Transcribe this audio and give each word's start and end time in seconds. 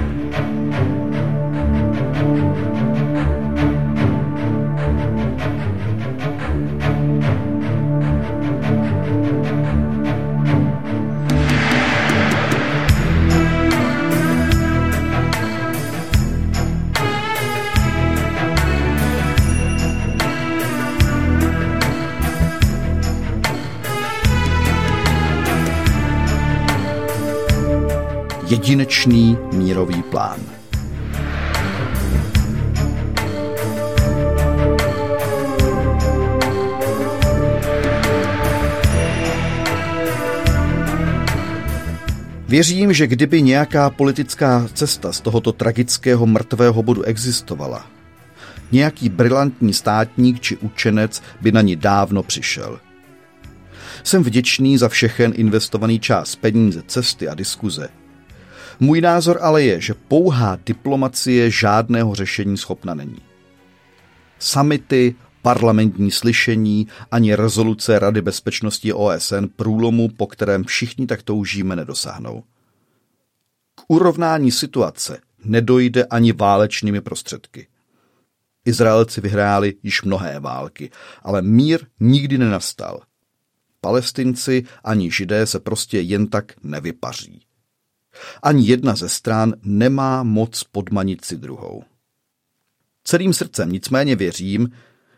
thank 0.00 0.34
you 2.98 3.09
jedinečný 28.70 29.38
mírový 29.52 30.02
plán. 30.02 30.40
Věřím, 42.48 42.92
že 42.92 43.06
kdyby 43.06 43.42
nějaká 43.42 43.90
politická 43.90 44.68
cesta 44.74 45.12
z 45.12 45.20
tohoto 45.20 45.52
tragického 45.52 46.26
mrtvého 46.26 46.82
bodu 46.82 47.02
existovala, 47.02 47.86
nějaký 48.72 49.08
brilantní 49.08 49.74
státník 49.74 50.40
či 50.40 50.56
učenec 50.56 51.22
by 51.40 51.52
na 51.52 51.60
ní 51.60 51.76
dávno 51.76 52.22
přišel. 52.22 52.80
Jsem 54.04 54.22
vděčný 54.22 54.78
za 54.78 54.88
všechen 54.88 55.32
investovaný 55.36 56.00
čas, 56.00 56.36
peníze, 56.36 56.82
cesty 56.86 57.28
a 57.28 57.34
diskuze– 57.34 57.88
můj 58.80 59.00
názor 59.00 59.38
ale 59.42 59.62
je, 59.62 59.80
že 59.80 59.94
pouhá 59.94 60.58
diplomacie 60.66 61.50
žádného 61.50 62.14
řešení 62.14 62.56
schopna 62.56 62.94
není. 62.94 63.22
Samity, 64.38 65.14
parlamentní 65.42 66.10
slyšení 66.10 66.88
ani 67.10 67.34
rezoluce 67.34 67.98
Rady 67.98 68.22
bezpečnosti 68.22 68.92
OSN 68.92 69.44
průlomu, 69.56 70.08
po 70.08 70.26
kterém 70.26 70.64
všichni 70.64 71.06
tak 71.06 71.22
toužíme, 71.22 71.76
nedosáhnou. 71.76 72.42
K 73.74 73.82
urovnání 73.88 74.50
situace 74.50 75.20
nedojde 75.44 76.04
ani 76.04 76.32
válečnými 76.32 77.00
prostředky. 77.00 77.66
Izraelci 78.64 79.20
vyhráli 79.20 79.74
již 79.82 80.02
mnohé 80.02 80.40
války, 80.40 80.90
ale 81.22 81.42
mír 81.42 81.86
nikdy 82.00 82.38
nenastal. 82.38 83.00
Palestinci 83.80 84.64
ani 84.84 85.10
židé 85.10 85.46
se 85.46 85.60
prostě 85.60 86.00
jen 86.00 86.26
tak 86.26 86.52
nevypaří. 86.62 87.42
Ani 88.42 88.66
jedna 88.66 88.96
ze 88.96 89.08
stran 89.08 89.54
nemá 89.62 90.22
moc 90.22 90.64
podmanit 90.64 91.24
si 91.24 91.36
druhou. 91.36 91.84
Celým 93.04 93.32
srdcem 93.32 93.72
nicméně 93.72 94.16
věřím, 94.16 94.70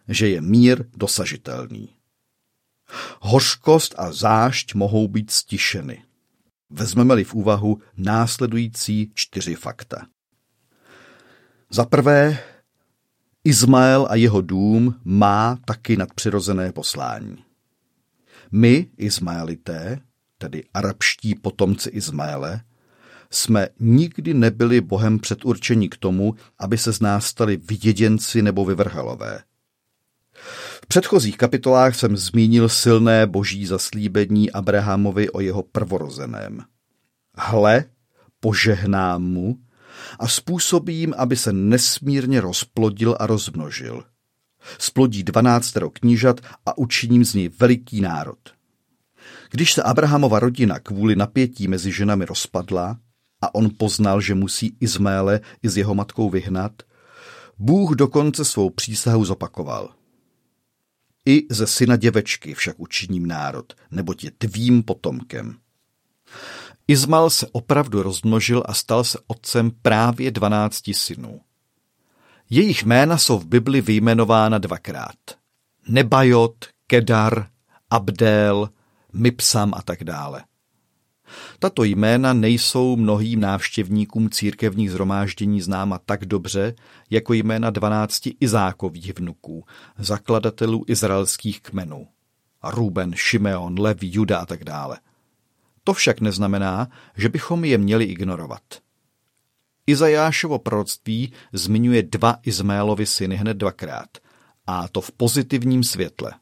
že 0.09 0.29
je 0.29 0.41
mír 0.41 0.85
dosažitelný. 0.97 1.89
Hořkost 3.21 3.95
a 3.99 4.13
zášť 4.13 4.75
mohou 4.75 5.09
být 5.09 5.31
stišeny. 5.31 6.03
Vezmeme-li 6.71 7.25
v 7.25 7.35
úvahu 7.35 7.81
následující 7.97 9.13
čtyři 9.15 9.55
fakta. 9.55 10.07
Za 11.71 11.85
prvé, 11.85 12.39
Izmael 13.45 14.07
a 14.11 14.15
jeho 14.15 14.41
dům 14.41 15.01
má 15.05 15.59
taky 15.65 15.97
nadpřirozené 15.97 16.73
poslání. 16.73 17.37
My, 18.53 18.91
Izmaelité, 18.97 20.01
tedy 20.39 20.65
arabští 20.75 21.35
potomci 21.35 21.91
Izmaele, 21.91 22.61
jsme 23.35 23.69
nikdy 23.81 24.35
nebyli 24.35 24.81
Bohem 24.81 25.19
předurčení 25.19 25.89
k 25.89 25.97
tomu, 25.97 26.35
aby 26.59 26.79
se 26.79 26.93
z 26.93 27.01
nás 27.01 27.27
stali 27.27 27.57
vyděděnci 27.57 28.43
nebo 28.43 28.65
vyvrhalové. 28.65 29.43
V 30.85 30.87
předchozích 30.87 31.37
kapitolách 31.37 31.97
jsem 31.97 32.17
zmínil 32.17 32.69
silné 32.69 33.27
boží 33.27 33.67
zaslíbení 33.67 34.53
Abrahamovi 34.53 35.31
o 35.31 35.41
jeho 35.41 35.63
prvorozeném. 35.63 36.65
Hle, 37.37 37.85
požehnám 38.41 39.23
mu 39.23 39.59
a 40.19 40.29
způsobím, 40.29 41.15
aby 41.17 41.37
se 41.37 41.53
nesmírně 41.53 42.41
rozplodil 42.41 43.17
a 43.21 43.27
rozmnožil. 43.27 44.05
Splodí 44.79 45.23
dvanáctero 45.23 45.91
knížat 45.91 46.41
a 46.67 46.79
učiním 46.79 47.25
z 47.25 47.35
něj 47.35 47.49
veliký 47.49 48.01
národ. 48.01 48.39
Když 49.51 49.73
se 49.73 49.83
Abrahamova 49.83 50.39
rodina 50.39 50.79
kvůli 50.79 51.17
napětí 51.17 51.69
mezi 51.69 51.93
ženami 51.93 52.25
rozpadla, 52.25 52.99
a 53.43 53.55
on 53.55 53.71
poznal, 53.79 54.21
že 54.21 54.35
musí 54.35 54.77
Izmaele 54.81 55.41
i 55.63 55.69
s 55.69 55.77
jeho 55.77 55.95
matkou 55.95 56.31
vyhnat, 56.31 56.73
Bůh 57.59 57.91
dokonce 57.91 58.45
svou 58.45 58.71
přísahu 58.71 59.25
zopakoval. 59.25 59.95
I 61.27 61.47
ze 61.51 61.67
syna 61.67 61.97
děvečky 61.97 62.55
však 62.55 62.81
učiním 62.81 63.27
národ, 63.27 63.73
neboť 63.91 64.25
je 64.25 64.31
tvým 64.31 64.83
potomkem. 64.83 65.57
Izmael 66.89 67.31
se 67.31 67.47
opravdu 67.53 68.03
rozmnožil 68.03 68.63
a 68.67 68.75
stal 68.75 69.05
se 69.05 69.19
otcem 69.27 69.71
právě 69.83 70.31
dvanácti 70.31 70.95
synů. 70.95 71.41
Jejich 72.51 72.85
jména 72.85 73.19
jsou 73.19 73.39
v 73.39 73.47
Bibli 73.47 73.81
vyjmenována 73.81 74.59
dvakrát. 74.59 75.17
Nebajot, 75.89 76.67
Kedar, 76.87 77.47
Abdel, 77.91 78.69
Mipsam 79.13 79.75
a 79.75 79.83
tak 79.83 80.05
dále. 80.05 80.45
Tato 81.63 81.85
jména 81.85 82.33
nejsou 82.33 82.97
mnohým 82.97 83.41
návštěvníkům 83.41 84.31
církevních 84.31 84.91
zhromáždění 84.91 85.61
známa 85.61 85.99
tak 85.99 86.25
dobře, 86.25 86.75
jako 87.11 87.33
jména 87.33 87.71
dvanácti 87.71 88.37
Izákových 88.41 89.19
vnuků, 89.19 89.65
zakladatelů 89.99 90.85
izraelských 90.89 91.61
kmenů. 91.61 92.09
Ruben, 92.65 93.13
Šimeon, 93.15 93.81
Levi, 93.81 94.11
Juda 94.13 94.39
a 94.39 94.47
tak 94.47 94.65
dále. 94.65 94.99
To 95.85 95.93
však 95.93 96.21
neznamená, 96.21 96.89
že 97.17 97.29
bychom 97.29 97.65
je 97.65 97.79
měli 97.79 98.05
ignorovat. 98.05 98.63
Izajášovo 99.87 100.59
proroctví 100.59 101.33
zmiňuje 101.53 102.03
dva 102.03 102.39
Izmaelovi 102.43 103.07
syny 103.07 103.37
hned 103.37 103.57
dvakrát, 103.57 104.09
a 104.67 104.89
to 104.89 105.01
v 105.01 105.13
pozitivním 105.13 105.85
světle. 105.85 106.33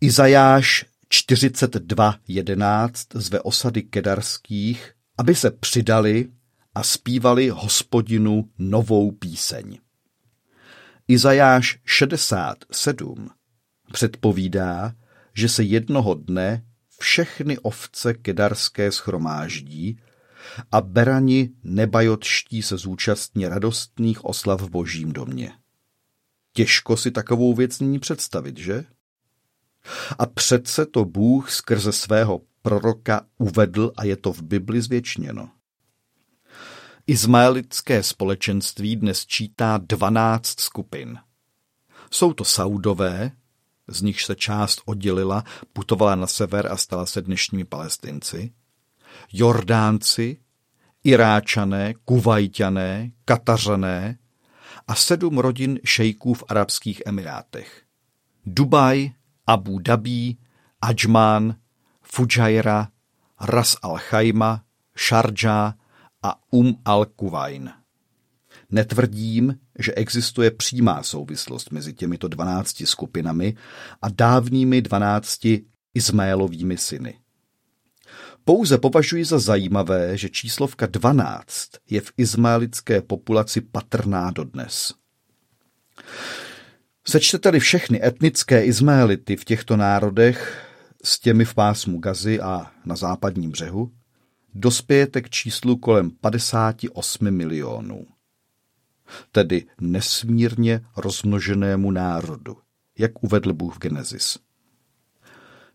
Izajáš 0.00 0.84
42.11 1.10 3.20
zve 3.20 3.40
osady 3.40 3.82
kedarských, 3.82 4.92
aby 5.18 5.34
se 5.34 5.50
přidali 5.50 6.28
a 6.74 6.82
zpívali 6.82 7.48
hospodinu 7.48 8.50
novou 8.58 9.10
píseň. 9.10 9.78
Izajáš 11.08 11.78
67 11.84 13.30
předpovídá, 13.92 14.94
že 15.34 15.48
se 15.48 15.62
jednoho 15.62 16.14
dne 16.14 16.64
všechny 16.98 17.58
ovce 17.58 18.14
kedarské 18.14 18.92
schromáždí 18.92 20.00
a 20.72 20.80
berani 20.80 21.50
nebajotští 21.64 22.62
se 22.62 22.76
zúčastní 22.76 23.48
radostných 23.48 24.24
oslav 24.24 24.60
v 24.60 24.70
božím 24.70 25.12
domě. 25.12 25.52
Těžko 26.52 26.96
si 26.96 27.10
takovou 27.10 27.54
věc 27.54 27.80
nyní 27.80 27.98
představit, 27.98 28.58
že? 28.58 28.84
A 30.18 30.26
přece 30.26 30.86
to 30.86 31.04
Bůh 31.04 31.50
skrze 31.50 31.92
svého 31.92 32.40
proroka 32.62 33.20
uvedl 33.38 33.92
a 33.96 34.04
je 34.04 34.16
to 34.16 34.32
v 34.32 34.42
Bibli 34.42 34.82
zvěčněno. 34.82 35.50
Izmaelitské 37.06 38.02
společenství 38.02 38.96
dnes 38.96 39.26
čítá 39.26 39.78
12 39.78 40.60
skupin. 40.60 41.18
Jsou 42.10 42.32
to 42.32 42.44
Saudové, 42.44 43.30
z 43.88 44.02
nichž 44.02 44.24
se 44.24 44.34
část 44.34 44.82
oddělila, 44.84 45.44
putovala 45.72 46.14
na 46.14 46.26
sever 46.26 46.72
a 46.72 46.76
stala 46.76 47.06
se 47.06 47.22
dnešními 47.22 47.64
palestinci, 47.64 48.52
Jordánci, 49.32 50.40
Iráčané, 51.04 51.94
Kuvajťané, 52.04 53.10
Katařané 53.24 54.18
a 54.88 54.94
sedm 54.94 55.38
rodin 55.38 55.78
šejků 55.84 56.34
v 56.34 56.44
Arabských 56.48 57.02
Emirátech. 57.06 57.82
Dubaj, 58.46 59.10
Abu 59.46 59.78
Dhabi, 59.78 60.36
Ajman, 60.80 61.56
Fujairah, 62.02 62.88
Ras 63.40 63.76
al 63.82 63.98
Khaima, 63.98 64.64
Sharjah 64.96 65.74
a 66.22 66.40
Um 66.52 66.74
al-Kuwain. 66.84 67.72
Netvrdím, 68.70 69.58
že 69.78 69.94
existuje 69.94 70.50
přímá 70.50 71.02
souvislost 71.02 71.70
mezi 71.70 71.94
těmito 71.94 72.28
dvanácti 72.28 72.86
skupinami 72.86 73.56
a 74.02 74.08
dávnými 74.08 74.82
dvanácti 74.82 75.64
Izmaelovými 75.94 76.78
syny. 76.78 77.18
Pouze 78.44 78.78
považuji 78.78 79.24
za 79.24 79.38
zajímavé, 79.38 80.16
že 80.18 80.28
číslovka 80.28 80.86
12 80.86 81.70
je 81.90 82.00
v 82.00 82.12
izmaelické 82.16 83.02
populaci 83.02 83.60
patrná 83.60 84.30
dodnes. 84.30 84.94
Sečtete-li 87.08 87.60
všechny 87.60 88.06
etnické 88.06 88.64
Izmaelity 88.64 89.36
v 89.36 89.44
těchto 89.44 89.76
národech 89.76 90.66
s 91.04 91.20
těmi 91.20 91.44
v 91.44 91.54
pásmu 91.54 91.98
Gazy 91.98 92.40
a 92.40 92.70
na 92.84 92.96
západním 92.96 93.50
břehu, 93.50 93.92
dospějete 94.54 95.22
k 95.22 95.30
číslu 95.30 95.76
kolem 95.76 96.10
58 96.10 97.30
milionů. 97.30 98.06
Tedy 99.32 99.64
nesmírně 99.80 100.80
rozmnoženému 100.96 101.90
národu, 101.90 102.56
jak 102.98 103.24
uvedl 103.24 103.52
Bůh 103.52 103.74
v 103.74 103.78
Genesis. 103.78 104.38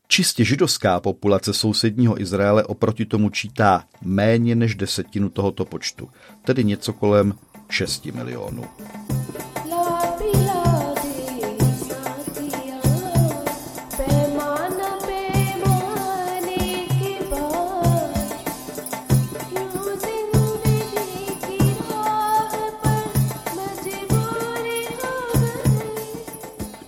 Čistě 0.07 0.45
židovská 0.45 0.99
populace 0.99 1.53
sousedního 1.53 2.21
Izraele 2.21 2.63
oproti 2.63 3.05
tomu 3.05 3.29
čítá 3.29 3.87
méně 4.01 4.55
než 4.55 4.75
desetinu 4.75 5.29
tohoto 5.29 5.65
počtu, 5.65 6.09
tedy 6.45 6.63
něco 6.63 6.93
kolem 6.93 7.33
6 7.69 8.05
milionů. 8.05 8.63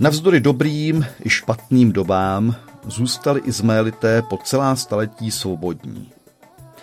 Navzdory 0.03 0.39
dobrým 0.39 1.05
i 1.25 1.29
špatným 1.29 1.91
dobám 1.91 2.55
zůstali 2.87 3.41
Izmaelité 3.45 4.21
po 4.21 4.37
celá 4.37 4.75
staletí 4.75 5.31
svobodní. 5.31 6.11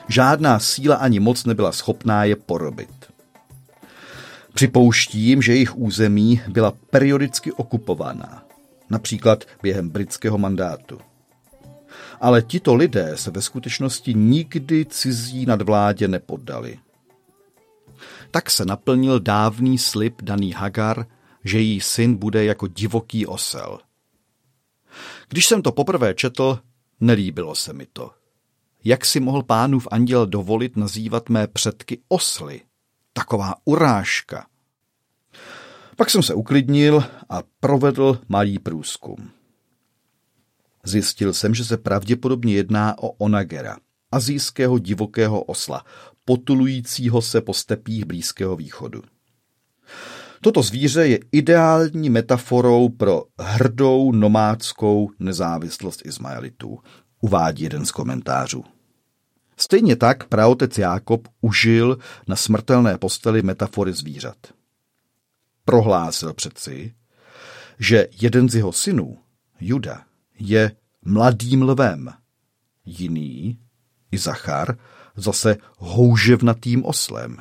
Žádná 0.08 0.58
síla 0.58 0.96
ani 0.96 1.20
moc 1.20 1.44
nebyla 1.44 1.72
schopná 1.72 2.24
je 2.24 2.36
porobit. 2.36 3.12
Připouštím, 4.54 5.42
že 5.42 5.52
jejich 5.52 5.76
území 5.76 6.40
byla 6.48 6.72
periodicky 6.90 7.52
okupovaná, 7.52 8.42
například 8.90 9.44
během 9.62 9.88
britského 9.88 10.38
mandátu. 10.38 10.98
Ale 12.20 12.42
tito 12.42 12.74
lidé 12.74 13.12
se 13.14 13.30
ve 13.30 13.42
skutečnosti 13.42 14.14
nikdy 14.14 14.84
cizí 14.84 15.46
nadvládě 15.46 16.08
nepoddali. 16.08 16.78
Tak 18.30 18.50
se 18.50 18.64
naplnil 18.64 19.20
dávný 19.20 19.78
slib 19.78 20.22
daný 20.22 20.52
Hagar– 20.52 21.06
že 21.44 21.58
její 21.58 21.80
syn 21.80 22.16
bude 22.16 22.44
jako 22.44 22.66
divoký 22.66 23.26
osel. 23.26 23.78
Když 25.28 25.46
jsem 25.46 25.62
to 25.62 25.72
poprvé 25.72 26.14
četl, 26.14 26.58
nelíbilo 27.00 27.54
se 27.54 27.72
mi 27.72 27.86
to. 27.92 28.10
Jak 28.84 29.04
si 29.04 29.20
mohl 29.20 29.42
pánův 29.42 29.88
anděl 29.90 30.26
dovolit 30.26 30.76
nazývat 30.76 31.28
mé 31.28 31.46
předky 31.46 32.00
osly? 32.08 32.60
Taková 33.12 33.54
urážka. 33.64 34.46
Pak 35.96 36.10
jsem 36.10 36.22
se 36.22 36.34
uklidnil 36.34 37.04
a 37.28 37.42
provedl 37.60 38.20
malý 38.28 38.58
průzkum. 38.58 39.30
Zjistil 40.84 41.32
jsem, 41.32 41.54
že 41.54 41.64
se 41.64 41.76
pravděpodobně 41.76 42.54
jedná 42.54 42.98
o 42.98 43.08
onagera, 43.08 43.76
azijského 44.12 44.78
divokého 44.78 45.42
osla, 45.42 45.84
potulujícího 46.24 47.22
se 47.22 47.40
po 47.40 47.54
stepích 47.54 48.04
Blízkého 48.04 48.56
východu. 48.56 49.02
Toto 50.42 50.62
zvíře 50.62 51.06
je 51.06 51.18
ideální 51.32 52.10
metaforou 52.10 52.88
pro 52.88 53.24
hrdou 53.38 54.12
nomádskou 54.12 55.10
nezávislost 55.18 56.06
Izmaelitů, 56.06 56.78
uvádí 57.20 57.62
jeden 57.62 57.86
z 57.86 57.90
komentářů. 57.90 58.64
Stejně 59.56 59.96
tak 59.96 60.24
praotec 60.24 60.78
Jákob 60.78 61.28
užil 61.40 61.98
na 62.28 62.36
smrtelné 62.36 62.98
posteli 62.98 63.42
metafory 63.42 63.92
zvířat. 63.92 64.36
Prohlásil 65.64 66.34
přeci, 66.34 66.94
že 67.78 68.08
jeden 68.20 68.48
z 68.48 68.54
jeho 68.54 68.72
synů, 68.72 69.18
Juda, 69.60 70.04
je 70.38 70.72
mladým 71.04 71.62
lvem, 71.62 72.10
jiný, 72.84 73.58
Izachar, 74.12 74.78
zase 75.16 75.56
houževnatým 75.76 76.84
oslem, 76.84 77.36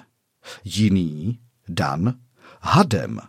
jiný, 0.63 1.39
Dan, 1.69 2.13
hadem, 2.59 3.19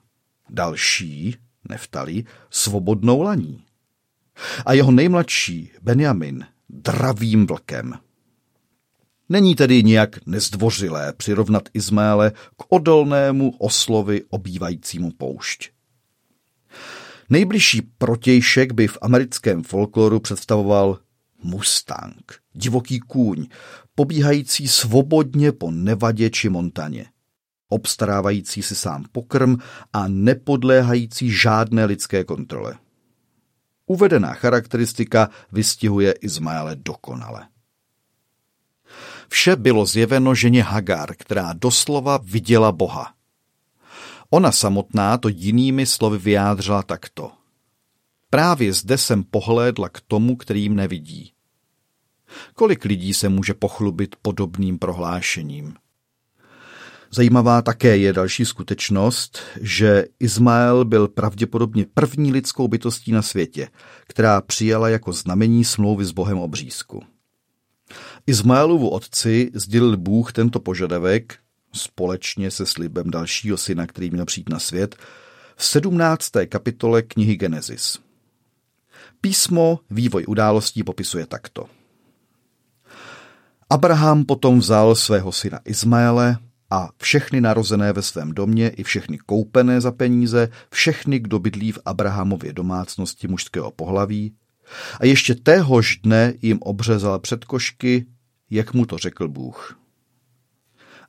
další, 0.50 1.37
Neftali, 1.69 2.25
svobodnou 2.50 3.23
laní. 3.23 3.65
A 4.67 4.73
jeho 4.73 4.91
nejmladší, 4.91 5.71
Benjamin, 5.82 6.47
dravým 6.69 7.47
vlkem. 7.47 7.93
Není 9.29 9.55
tedy 9.55 9.82
nijak 9.82 10.27
nezdvořilé 10.27 11.12
přirovnat 11.12 11.69
Izmaele 11.75 12.31
k 12.31 12.65
odolnému 12.69 13.50
oslovi 13.59 14.23
obývajícímu 14.31 15.11
poušť. 15.11 15.71
Nejbližší 17.31 17.83
protějšek 17.83 18.73
by 18.73 18.88
v 18.88 18.99
americkém 19.03 19.62
folkloru 19.62 20.21
představoval 20.21 20.99
Mustang, 21.43 22.33
divoký 22.53 23.00
kůň, 23.00 23.47
pobíhající 23.94 24.69
svobodně 24.69 25.53
po 25.53 25.71
nevadě 25.71 26.31
či 26.31 26.49
montaně 26.49 27.06
obstarávající 27.70 28.62
si 28.62 28.75
sám 28.75 29.05
pokrm 29.12 29.56
a 29.93 30.08
nepodléhající 30.08 31.31
žádné 31.31 31.84
lidské 31.84 32.25
kontrole. 32.25 32.78
Uvedená 33.87 34.34
charakteristika 34.34 35.31
vystihuje 35.52 36.12
Izmaele 36.12 36.76
dokonale. 36.76 37.49
Vše 39.28 39.56
bylo 39.56 39.87
zjeveno 39.87 40.34
ženě 40.34 40.62
Hagar, 40.62 41.14
která 41.14 41.52
doslova 41.52 42.20
viděla 42.22 42.72
Boha. 42.72 43.14
Ona 44.31 44.52
samotná 44.52 45.19
to 45.19 45.28
jinými 45.28 45.87
slovy 45.87 46.19
vyjádřila 46.19 46.82
takto. 46.82 47.32
Právě 48.31 48.73
zde 48.73 48.99
jsem 48.99 49.25
pohlédla 49.25 49.88
k 49.88 50.00
tomu, 50.00 50.37
kterým 50.37 50.76
nevidí. 50.76 51.32
Kolik 52.55 52.84
lidí 52.84 53.14
se 53.14 53.28
může 53.28 53.55
pochlubit 53.55 54.16
podobným 54.23 54.78
prohlášením? 54.78 55.75
Zajímavá 57.12 57.62
také 57.62 57.97
je 57.97 58.12
další 58.12 58.45
skutečnost, 58.45 59.39
že 59.61 60.05
Izmael 60.21 60.85
byl 60.85 61.09
pravděpodobně 61.09 61.87
první 61.95 62.33
lidskou 62.33 62.69
bytostí 62.69 63.12
na 63.12 63.23
světě, 63.23 63.69
která 64.07 64.41
přijala 64.41 64.89
jako 64.89 65.12
znamení 65.12 65.65
smlouvy 65.65 66.05
s 66.05 66.11
Bohem 66.11 66.39
obřízku. 66.39 67.03
Izmaelovu 68.27 68.89
otci 68.89 69.51
sdělil 69.55 69.97
Bůh 69.97 70.33
tento 70.33 70.61
požadavek 70.61 71.39
společně 71.73 72.51
se 72.51 72.67
slibem 72.67 73.11
dalšího 73.11 73.57
syna, 73.57 73.87
který 73.87 74.11
měl 74.11 74.25
přijít 74.25 74.49
na 74.49 74.59
svět, 74.59 74.97
v 75.57 75.65
17. 75.65 76.31
kapitole 76.49 77.03
knihy 77.03 77.37
Genesis. 77.37 77.99
Písmo 79.21 79.81
vývoj 79.91 80.25
událostí 80.29 80.83
popisuje 80.83 81.27
takto. 81.27 81.67
Abraham 83.71 84.25
potom 84.25 84.59
vzal 84.59 84.95
svého 84.95 85.33
syna 85.33 85.61
Izmaele 85.65 86.39
a 86.70 86.88
všechny 86.96 87.40
narozené 87.40 87.93
ve 87.93 88.02
svém 88.02 88.32
domě 88.34 88.68
i 88.68 88.83
všechny 88.83 89.18
koupené 89.18 89.80
za 89.80 89.92
peníze, 89.92 90.49
všechny, 90.71 91.18
kdo 91.18 91.38
bydlí 91.38 91.73
v 91.73 91.78
Abrahamově 91.85 92.52
domácnosti 92.52 93.28
mužského 93.28 93.71
pohlaví, 93.71 94.35
a 95.00 95.06
ještě 95.06 95.35
téhož 95.35 95.97
dne 95.97 96.35
jim 96.42 96.59
obřezal 96.62 97.18
předkošky, 97.18 98.06
jak 98.50 98.75
mu 98.75 98.87
to 98.87 98.99
řekl 98.99 99.28
Bůh. 99.28 99.78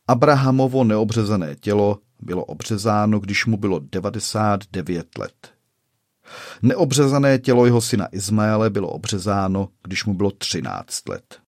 Abrahamovo 0.08 0.84
neobřezané 0.84 1.56
tělo 1.56 2.00
bylo 2.20 2.46
obřezáno, 2.46 3.20
když 3.20 3.46
mu 3.46 3.58
bylo 3.58 3.80
99 3.80 5.18
let. 5.18 5.54
Neobřezané 6.62 7.40
tělo 7.40 7.66
jeho 7.66 7.82
syna 7.82 8.08
Izmaele 8.12 8.70
bylo 8.70 8.90
obřezáno, 8.90 9.70
když 9.84 10.06
mu 10.06 10.14
bylo 10.14 10.32
13 10.32 11.10
let. 11.10 11.41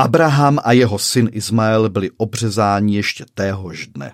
Abraham 0.00 0.58
a 0.64 0.72
jeho 0.72 0.98
syn 0.98 1.28
Izmael 1.32 1.88
byli 1.88 2.10
obřezáni 2.16 2.96
ještě 2.96 3.24
téhož 3.34 3.86
dne. 3.86 4.12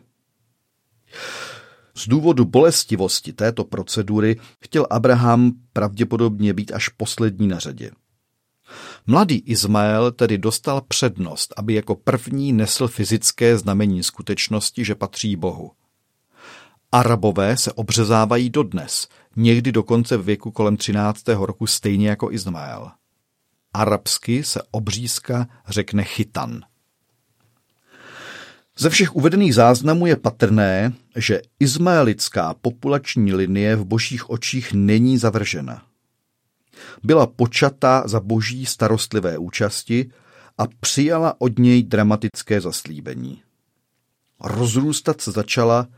Z 1.95 2.09
důvodu 2.09 2.45
bolestivosti 2.45 3.33
této 3.33 3.65
procedury 3.65 4.37
chtěl 4.61 4.87
Abraham 4.91 5.53
pravděpodobně 5.73 6.53
být 6.53 6.73
až 6.73 6.89
poslední 6.89 7.49
na 7.49 7.59
řadě. 7.59 7.91
Mladý 9.07 9.37
Izmael 9.37 10.13
tedy 10.13 10.39
dostal 10.39 10.81
přednost, 10.81 11.55
aby 11.57 11.75
jako 11.75 11.95
první 11.95 12.53
nesl 12.53 12.89
fyzické 12.89 13.59
znamení 13.59 14.03
skutečnosti, 14.03 14.85
že 14.85 14.95
patří 14.95 15.37
Bohu. 15.37 15.71
Arabové 16.93 17.57
se 17.57 17.73
obřezávají 17.73 18.51
dodnes, 18.51 19.09
někdy 19.37 19.73
dokonce 19.73 20.17
v 20.17 20.25
věku 20.25 20.51
kolem 20.51 20.77
13. 20.77 21.29
roku 21.29 21.67
stejně 21.67 22.09
jako 22.09 22.33
Izmael. 22.33 22.91
Arabsky 23.77 24.45
se 24.45 24.63
obřízka 24.71 25.49
řekne 25.69 26.05
chytan. 26.05 26.61
Ze 28.79 28.91
všech 28.91 29.17
uvedených 29.17 29.55
záznamů 29.55 30.07
je 30.07 30.17
patrné, 30.17 30.93
že 31.17 31.43
izmaelická 31.61 32.55
populační 32.55 33.33
linie 33.33 33.77
v 33.77 33.85
božích 33.85 34.31
očích 34.31 34.73
není 34.73 35.19
zavržena. 35.19 35.83
Byla 37.03 37.27
počata 37.27 38.03
za 38.07 38.21
boží 38.21 38.67
starostlivé 38.67 39.39
účasti 39.39 40.11
a 40.59 40.63
přijala 40.81 41.41
od 41.41 41.59
něj 41.59 41.83
dramatické 41.83 42.61
zaslíbení. 42.61 43.43
Rozrůstat 44.41 45.21
se 45.21 45.33
začala 45.33 45.89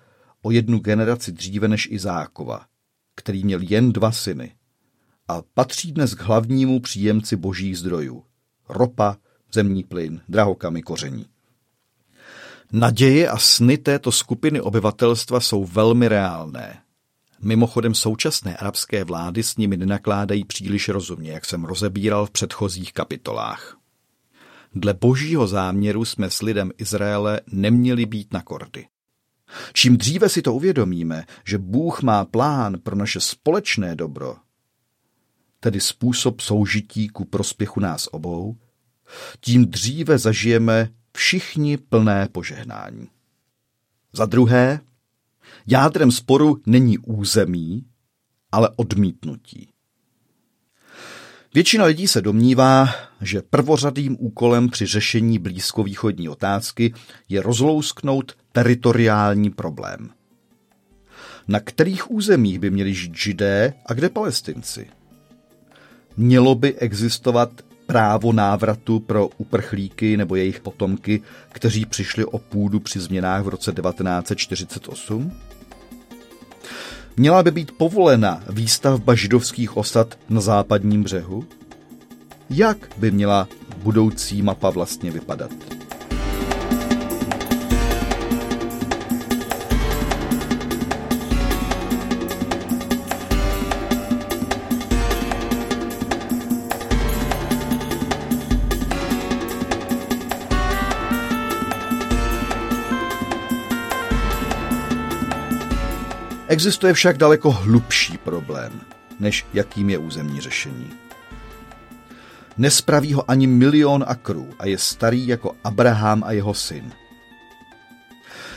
o 0.42 0.50
jednu 0.50 0.78
generaci 0.78 1.32
dříve 1.32 1.68
než 1.68 1.88
Izákova, 1.90 2.66
který 3.14 3.44
měl 3.44 3.60
jen 3.62 3.92
dva 3.92 4.12
syny 4.12 4.57
a 5.28 5.42
patří 5.54 5.92
dnes 5.92 6.14
k 6.14 6.20
hlavnímu 6.20 6.80
příjemci 6.80 7.36
božích 7.36 7.78
zdrojů. 7.78 8.24
Ropa, 8.68 9.16
zemní 9.52 9.84
plyn, 9.84 10.20
drahokamy, 10.28 10.82
koření. 10.82 11.26
Naděje 12.72 13.28
a 13.28 13.38
sny 13.38 13.78
této 13.78 14.12
skupiny 14.12 14.60
obyvatelstva 14.60 15.40
jsou 15.40 15.64
velmi 15.64 16.08
reálné. 16.08 16.82
Mimochodem 17.40 17.94
současné 17.94 18.56
arabské 18.56 19.04
vlády 19.04 19.42
s 19.42 19.56
nimi 19.56 19.76
nenakládají 19.76 20.44
příliš 20.44 20.88
rozumně, 20.88 21.32
jak 21.32 21.44
jsem 21.44 21.64
rozebíral 21.64 22.26
v 22.26 22.30
předchozích 22.30 22.92
kapitolách. 22.92 23.76
Dle 24.74 24.94
božího 24.94 25.46
záměru 25.46 26.04
jsme 26.04 26.30
s 26.30 26.42
lidem 26.42 26.72
Izraele 26.78 27.40
neměli 27.52 28.06
být 28.06 28.32
na 28.32 28.42
kordy. 28.42 28.86
Čím 29.72 29.96
dříve 29.96 30.28
si 30.28 30.42
to 30.42 30.54
uvědomíme, 30.54 31.24
že 31.44 31.58
Bůh 31.58 32.02
má 32.02 32.24
plán 32.24 32.78
pro 32.82 32.96
naše 32.96 33.20
společné 33.20 33.94
dobro, 33.94 34.36
tedy 35.60 35.80
způsob 35.80 36.40
soužití 36.40 37.08
ku 37.08 37.24
prospěchu 37.24 37.80
nás 37.80 38.08
obou, 38.12 38.56
tím 39.40 39.66
dříve 39.66 40.18
zažijeme 40.18 40.88
všichni 41.12 41.76
plné 41.76 42.28
požehnání. 42.32 43.08
Za 44.12 44.26
druhé, 44.26 44.80
jádrem 45.66 46.10
sporu 46.12 46.62
není 46.66 46.98
území, 46.98 47.84
ale 48.52 48.70
odmítnutí. 48.76 49.68
Většina 51.54 51.84
lidí 51.84 52.08
se 52.08 52.20
domnívá, 52.20 52.88
že 53.20 53.42
prvořadým 53.42 54.16
úkolem 54.20 54.68
při 54.68 54.86
řešení 54.86 55.38
blízkovýchodní 55.38 56.28
otázky 56.28 56.94
je 57.28 57.42
rozlousknout 57.42 58.36
teritoriální 58.52 59.50
problém. 59.50 60.10
Na 61.48 61.60
kterých 61.60 62.10
územích 62.10 62.58
by 62.58 62.70
měli 62.70 62.94
žít 62.94 63.16
židé 63.16 63.74
a 63.86 63.94
kde 63.94 64.08
palestinci? 64.08 64.97
Mělo 66.20 66.54
by 66.54 66.74
existovat 66.74 67.50
právo 67.86 68.32
návratu 68.32 69.00
pro 69.00 69.28
uprchlíky 69.38 70.16
nebo 70.16 70.36
jejich 70.36 70.60
potomky, 70.60 71.22
kteří 71.52 71.86
přišli 71.86 72.24
o 72.24 72.38
půdu 72.38 72.80
při 72.80 73.00
změnách 73.00 73.44
v 73.44 73.48
roce 73.48 73.72
1948? 73.72 75.32
Měla 77.16 77.42
by 77.42 77.50
být 77.50 77.72
povolena 77.72 78.42
výstavba 78.50 79.14
židovských 79.14 79.76
osad 79.76 80.18
na 80.28 80.40
západním 80.40 81.02
břehu? 81.02 81.44
Jak 82.50 82.78
by 82.96 83.10
měla 83.10 83.48
budoucí 83.82 84.42
mapa 84.42 84.70
vlastně 84.70 85.10
vypadat? 85.10 85.77
Existuje 106.58 106.94
však 106.94 107.18
daleko 107.18 107.50
hlubší 107.50 108.18
problém, 108.18 108.80
než 109.20 109.46
jakým 109.54 109.90
je 109.90 109.98
územní 109.98 110.40
řešení. 110.40 110.90
Nespraví 112.56 113.12
ho 113.12 113.30
ani 113.30 113.46
milion 113.46 114.04
akrů 114.08 114.50
a 114.58 114.66
je 114.66 114.78
starý 114.78 115.26
jako 115.26 115.54
Abraham 115.64 116.24
a 116.24 116.32
jeho 116.32 116.54
syn. 116.54 116.92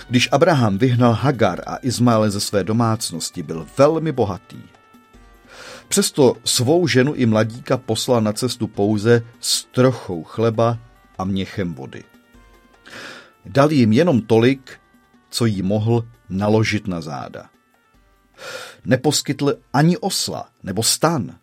Když 0.10 0.30
Abraham 0.32 0.78
vyhnal 0.78 1.14
Hagar 1.14 1.62
a 1.68 1.78
Izmaele 1.82 2.32
ze 2.32 2.40
své 2.40 2.64
domácnosti, 2.64 3.44
byl 3.44 3.68
velmi 3.78 4.12
bohatý. 4.12 4.62
Přesto 5.88 6.36
svou 6.46 6.88
ženu 6.88 7.14
i 7.14 7.26
mladíka 7.26 7.78
poslal 7.78 8.22
na 8.22 8.34
cestu 8.34 8.68
pouze 8.68 9.24
s 9.40 9.64
trochou 9.64 10.24
chleba 10.24 10.78
a 11.18 11.24
měchem 11.24 11.74
vody. 11.74 12.04
Dal 13.46 13.72
jim 13.72 13.94
jenom 13.94 14.22
tolik, 14.22 14.80
co 15.30 15.46
jí 15.46 15.62
mohl 15.62 16.06
naložit 16.30 16.88
na 16.88 17.02
záda 17.02 17.52
neposkytl 18.86 19.54
ani 19.74 19.98
osla 19.98 20.50
nebo 20.64 20.84
stan. 20.84 21.36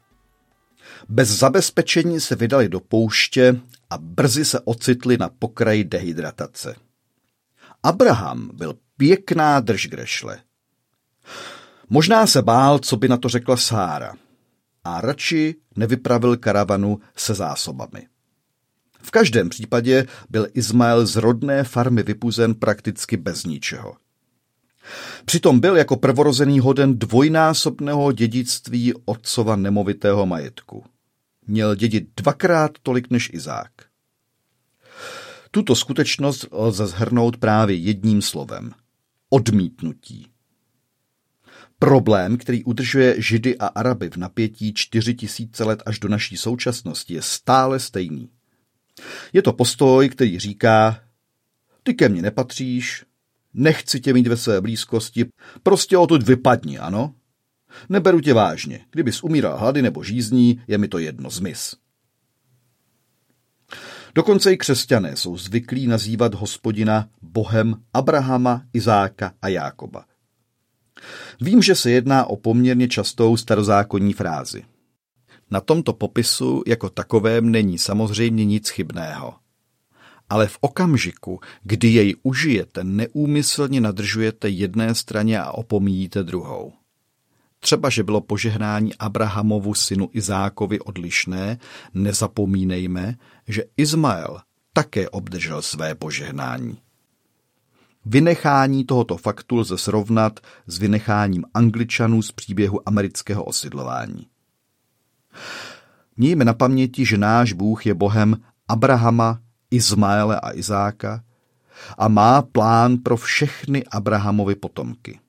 Bez 1.08 1.28
zabezpečení 1.28 2.20
se 2.20 2.36
vydali 2.36 2.68
do 2.68 2.80
pouště 2.80 3.60
a 3.90 3.98
brzy 3.98 4.44
se 4.44 4.60
ocitli 4.60 5.16
na 5.16 5.28
pokraji 5.28 5.84
dehydratace. 5.84 6.74
Abraham 7.82 8.50
byl 8.54 8.74
pěkná 8.96 9.60
držgrešle. 9.60 10.38
Možná 11.88 12.26
se 12.26 12.42
bál, 12.42 12.78
co 12.78 12.96
by 12.96 13.08
na 13.08 13.16
to 13.16 13.28
řekla 13.28 13.56
Sára 13.56 14.14
a 14.84 15.00
radši 15.00 15.54
nevypravil 15.76 16.36
karavanu 16.36 17.00
se 17.16 17.34
zásobami. 17.34 18.06
V 19.02 19.10
každém 19.10 19.48
případě 19.48 20.06
byl 20.30 20.48
Izmael 20.54 21.06
z 21.06 21.16
rodné 21.16 21.64
farmy 21.64 22.02
vypuzen 22.02 22.54
prakticky 22.54 23.16
bez 23.16 23.44
ničeho. 23.44 23.96
Přitom 25.24 25.60
byl 25.60 25.76
jako 25.76 25.96
prvorozený 25.96 26.60
hoden 26.60 26.98
dvojnásobného 26.98 28.12
dědictví 28.12 28.94
otcova 29.04 29.56
nemovitého 29.56 30.26
majetku. 30.26 30.84
Měl 31.46 31.74
dědit 31.74 32.08
dvakrát 32.16 32.70
tolik 32.82 33.10
než 33.10 33.30
Izák. 33.32 33.70
Tuto 35.50 35.74
skutečnost 35.74 36.46
lze 36.52 36.86
zhrnout 36.86 37.36
právě 37.36 37.76
jedním 37.76 38.22
slovem. 38.22 38.72
Odmítnutí. 39.30 40.26
Problém, 41.78 42.36
který 42.36 42.64
udržuje 42.64 43.14
Židy 43.18 43.58
a 43.58 43.66
Araby 43.66 44.10
v 44.10 44.16
napětí 44.16 44.74
čtyři 44.74 45.14
tisíce 45.14 45.64
let 45.64 45.82
až 45.86 45.98
do 45.98 46.08
naší 46.08 46.36
současnosti, 46.36 47.14
je 47.14 47.22
stále 47.22 47.80
stejný. 47.80 48.30
Je 49.32 49.42
to 49.42 49.52
postoj, 49.52 50.08
který 50.08 50.38
říká, 50.38 51.00
ty 51.82 51.94
ke 51.94 52.08
mně 52.08 52.22
nepatříš, 52.22 53.04
Nechci 53.54 54.00
tě 54.00 54.12
mít 54.12 54.26
ve 54.26 54.36
své 54.36 54.60
blízkosti, 54.60 55.26
prostě 55.62 55.98
odtud 55.98 56.22
vypadni, 56.22 56.78
ano? 56.78 57.14
Neberu 57.88 58.20
tě 58.20 58.34
vážně. 58.34 58.80
Kdybys 58.90 59.22
umíral 59.22 59.58
hlady 59.58 59.82
nebo 59.82 60.04
žízní, 60.04 60.60
je 60.66 60.78
mi 60.78 60.88
to 60.88 60.98
jedno 60.98 61.30
zmiz. 61.30 61.76
Dokonce 64.14 64.52
i 64.52 64.56
křesťané 64.56 65.16
jsou 65.16 65.36
zvyklí 65.36 65.86
nazývat 65.86 66.34
hospodina 66.34 67.08
bohem 67.22 67.74
Abrahama, 67.94 68.62
Izáka 68.72 69.32
a 69.42 69.48
Jákoba. 69.48 70.04
Vím, 71.40 71.62
že 71.62 71.74
se 71.74 71.90
jedná 71.90 72.26
o 72.26 72.36
poměrně 72.36 72.88
častou 72.88 73.36
starozákonní 73.36 74.12
frázi. 74.12 74.64
Na 75.50 75.60
tomto 75.60 75.92
popisu 75.92 76.62
jako 76.66 76.90
takovém 76.90 77.50
není 77.50 77.78
samozřejmě 77.78 78.44
nic 78.44 78.68
chybného 78.68 79.34
ale 80.28 80.46
v 80.46 80.58
okamžiku, 80.60 81.40
kdy 81.62 81.88
jej 81.88 82.14
užijete, 82.22 82.84
neúmyslně 82.84 83.80
nadržujete 83.80 84.48
jedné 84.48 84.94
straně 84.94 85.40
a 85.40 85.52
opomíjíte 85.52 86.22
druhou. 86.22 86.72
Třeba, 87.60 87.90
že 87.90 88.02
bylo 88.02 88.20
požehnání 88.20 88.94
Abrahamovu 88.94 89.74
synu 89.74 90.10
Izákovi 90.12 90.80
odlišné, 90.80 91.58
nezapomínejme, 91.94 93.14
že 93.48 93.64
Izmael 93.76 94.40
také 94.72 95.08
obdržel 95.08 95.62
své 95.62 95.94
požehnání. 95.94 96.78
Vynechání 98.06 98.84
tohoto 98.84 99.16
faktu 99.16 99.56
lze 99.56 99.78
srovnat 99.78 100.40
s 100.66 100.78
vynecháním 100.78 101.44
Angličanů 101.54 102.22
z 102.22 102.32
příběhu 102.32 102.88
amerického 102.88 103.44
osidlování. 103.44 104.26
Mějme 106.16 106.44
na 106.44 106.54
paměti, 106.54 107.04
že 107.04 107.18
náš 107.18 107.52
Bůh 107.52 107.86
je 107.86 107.94
Bohem 107.94 108.36
Abrahama, 108.68 109.40
Izmaele 109.70 110.40
a 110.40 110.54
Izáka 110.54 111.24
a 111.98 112.08
má 112.08 112.42
plán 112.42 112.98
pro 112.98 113.16
všechny 113.16 113.84
Abrahamovy 113.84 114.54
potomky. 114.54 115.20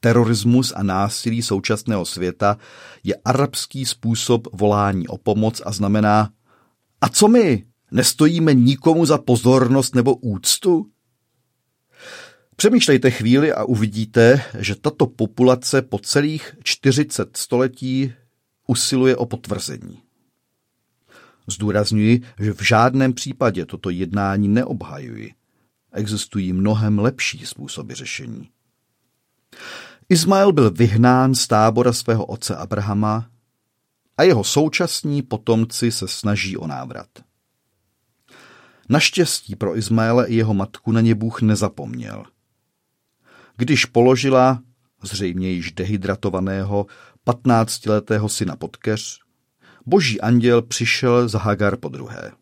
Terorismus 0.00 0.72
a 0.76 0.82
násilí 0.82 1.42
současného 1.42 2.04
světa 2.04 2.56
je 3.04 3.14
arabský 3.24 3.86
způsob 3.86 4.48
volání 4.52 5.08
o 5.08 5.18
pomoc 5.18 5.62
a 5.64 5.72
znamená 5.72 6.30
a 7.00 7.08
co 7.08 7.28
my? 7.28 7.64
Nestojíme 7.90 8.54
nikomu 8.54 9.06
za 9.06 9.18
pozornost 9.18 9.94
nebo 9.94 10.14
úctu? 10.14 10.86
Přemýšlejte 12.56 13.10
chvíli 13.10 13.52
a 13.52 13.64
uvidíte, 13.64 14.42
že 14.58 14.74
tato 14.74 15.06
populace 15.06 15.82
po 15.82 15.98
celých 15.98 16.56
40 16.62 17.36
století 17.36 18.12
usiluje 18.66 19.16
o 19.16 19.26
potvrzení. 19.26 20.02
Zdůrazňuji, 21.50 22.22
že 22.40 22.52
v 22.52 22.62
žádném 22.62 23.12
případě 23.12 23.66
toto 23.66 23.90
jednání 23.90 24.48
neobhajuji. 24.48 25.34
Existují 25.92 26.52
mnohem 26.52 26.98
lepší 26.98 27.46
způsoby 27.46 27.94
řešení. 27.94 28.50
Izmael 30.08 30.52
byl 30.52 30.70
vyhnán 30.70 31.34
z 31.34 31.46
tábora 31.46 31.92
svého 31.92 32.26
otce 32.26 32.56
Abrahama 32.56 33.30
a 34.16 34.22
jeho 34.22 34.44
současní 34.44 35.22
potomci 35.22 35.92
se 35.92 36.08
snaží 36.08 36.56
o 36.56 36.66
návrat. 36.66 37.08
Naštěstí 38.88 39.56
pro 39.56 39.76
Izmaele 39.76 40.26
i 40.26 40.34
jeho 40.34 40.54
matku 40.54 40.92
na 40.92 41.00
ně 41.00 41.14
Bůh 41.14 41.42
nezapomněl. 41.42 42.24
Když 43.56 43.84
položila, 43.84 44.62
zřejmě 45.02 45.50
již 45.50 45.72
dehydratovaného, 45.72 46.86
patnáctiletého 47.24 48.28
syna 48.28 48.56
pod 48.56 48.76
keř, 48.76 49.20
boží 49.88 50.20
anděl 50.20 50.62
přišel 50.62 51.28
za 51.28 51.38
Hagar 51.38 51.76
po 51.76 51.88
druhé. 51.88 52.32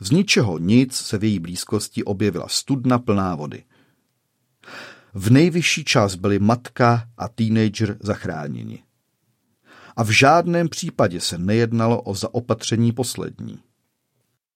Z 0.00 0.10
ničeho 0.10 0.58
nic 0.58 0.94
se 0.94 1.18
v 1.18 1.24
její 1.24 1.38
blízkosti 1.38 2.04
objevila 2.04 2.48
studna 2.48 2.98
plná 2.98 3.34
vody. 3.34 3.64
V 5.14 5.30
nejvyšší 5.30 5.84
čas 5.84 6.14
byly 6.14 6.38
matka 6.38 7.08
a 7.16 7.28
teenager 7.28 7.96
zachráněni. 8.00 8.82
A 9.96 10.02
v 10.02 10.10
žádném 10.10 10.68
případě 10.68 11.20
se 11.20 11.38
nejednalo 11.38 12.02
o 12.02 12.14
zaopatření 12.14 12.92
poslední. 12.92 13.58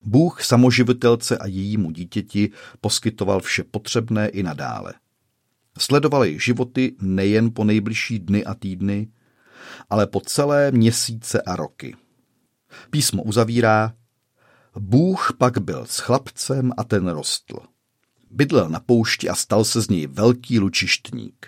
Bůh 0.02 0.42
samoživitelce 0.42 1.38
a 1.38 1.46
jejímu 1.46 1.90
dítěti 1.90 2.50
poskytoval 2.80 3.40
vše 3.40 3.64
potřebné 3.64 4.28
i 4.28 4.42
nadále. 4.42 4.94
Sledoval 5.78 6.25
jejich 6.25 6.44
životy 6.44 6.96
nejen 7.00 7.50
po 7.54 7.64
nejbližší 7.64 8.18
dny 8.18 8.44
a 8.44 8.54
týdny, 8.54 9.08
ale 9.90 10.07
po 10.07 10.21
celé 10.21 10.71
měsíce 10.71 11.42
a 11.42 11.57
roky. 11.57 11.97
Písmo 12.90 13.23
uzavírá, 13.23 13.92
Bůh 14.78 15.33
pak 15.38 15.59
byl 15.59 15.87
s 15.87 15.99
chlapcem 15.99 16.73
a 16.76 16.85
ten 16.85 17.09
rostl. 17.09 17.59
Bydlel 18.31 18.69
na 18.69 18.81
poušti 18.81 19.28
a 19.28 19.35
stal 19.35 19.64
se 19.64 19.81
z 19.83 19.88
něj 19.88 20.07
velký 20.07 20.59
lučištník. 20.59 21.47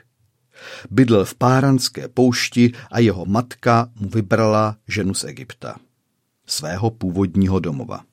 Bydlel 0.91 1.25
v 1.25 1.35
páranské 1.35 2.09
poušti 2.09 2.73
a 2.91 2.99
jeho 2.99 3.27
matka 3.27 3.91
mu 3.95 4.09
vybrala 4.09 4.77
ženu 4.89 5.15
z 5.15 5.25
Egypta, 5.25 5.77
svého 6.47 6.91
původního 6.91 7.61
domova. 7.61 8.05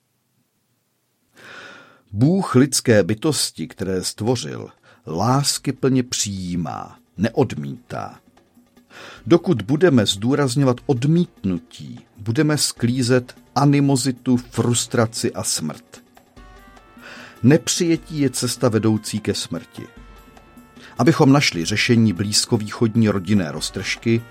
Bůh 2.11 2.55
lidské 2.55 3.03
bytosti, 3.03 3.67
které 3.67 4.03
stvořil, 4.03 4.69
lásky 5.07 5.71
plně 5.71 6.03
přijímá, 6.03 6.99
neodmítá. 7.17 8.19
Dokud 9.25 9.61
budeme 9.61 10.05
zdůrazňovat 10.05 10.77
odmítnutí, 10.85 11.99
budeme 12.17 12.57
sklízet 12.57 13.35
animozitu, 13.55 14.37
frustraci 14.37 15.33
a 15.33 15.43
smrt. 15.43 16.03
Nepřijetí 17.43 18.19
je 18.19 18.29
cesta 18.29 18.69
vedoucí 18.69 19.19
ke 19.19 19.33
smrti. 19.33 19.83
Abychom 20.97 21.31
našli 21.31 21.65
řešení 21.65 22.13
blízkovýchodní 22.13 23.09
rodinné 23.09 23.51
roztržky, 23.51 24.21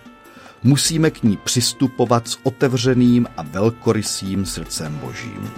musíme 0.63 1.11
k 1.11 1.23
ní 1.23 1.37
přistupovat 1.37 2.29
s 2.29 2.39
otevřeným 2.43 3.27
a 3.37 3.43
velkorysým 3.43 4.47
srdcem 4.47 4.99
božím. 4.99 5.51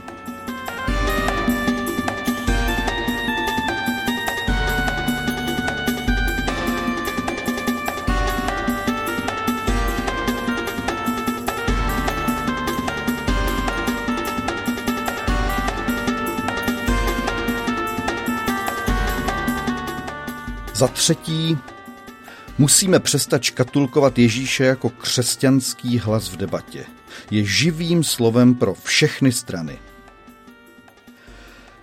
Za 20.82 20.88
třetí, 20.88 21.58
musíme 22.58 23.00
přestat 23.00 23.42
škatulkovat 23.42 24.18
Ježíše 24.18 24.64
jako 24.64 24.90
křesťanský 24.90 25.98
hlas 25.98 26.28
v 26.28 26.36
debatě. 26.36 26.84
Je 27.30 27.44
živým 27.44 28.04
slovem 28.04 28.54
pro 28.54 28.74
všechny 28.74 29.32
strany. 29.32 29.78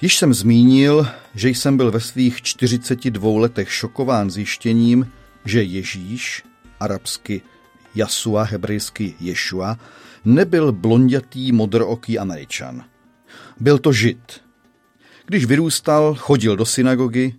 Již 0.01 0.17
jsem 0.17 0.33
zmínil, 0.33 1.07
že 1.35 1.49
jsem 1.49 1.77
byl 1.77 1.91
ve 1.91 1.99
svých 1.99 2.41
42 2.41 3.39
letech 3.39 3.71
šokován 3.73 4.29
zjištěním, 4.31 5.11
že 5.45 5.63
Ježíš, 5.63 6.43
arabsky 6.79 7.41
Jasua, 7.95 8.43
hebrejsky 8.43 9.15
Ješua, 9.19 9.79
nebyl 10.25 10.71
blondětý 10.71 11.51
modrooký 11.51 12.19
američan. 12.19 12.83
Byl 13.59 13.77
to 13.77 13.93
žid. 13.93 14.41
Když 15.25 15.45
vyrůstal, 15.45 16.15
chodil 16.15 16.55
do 16.55 16.65
synagogy, 16.65 17.33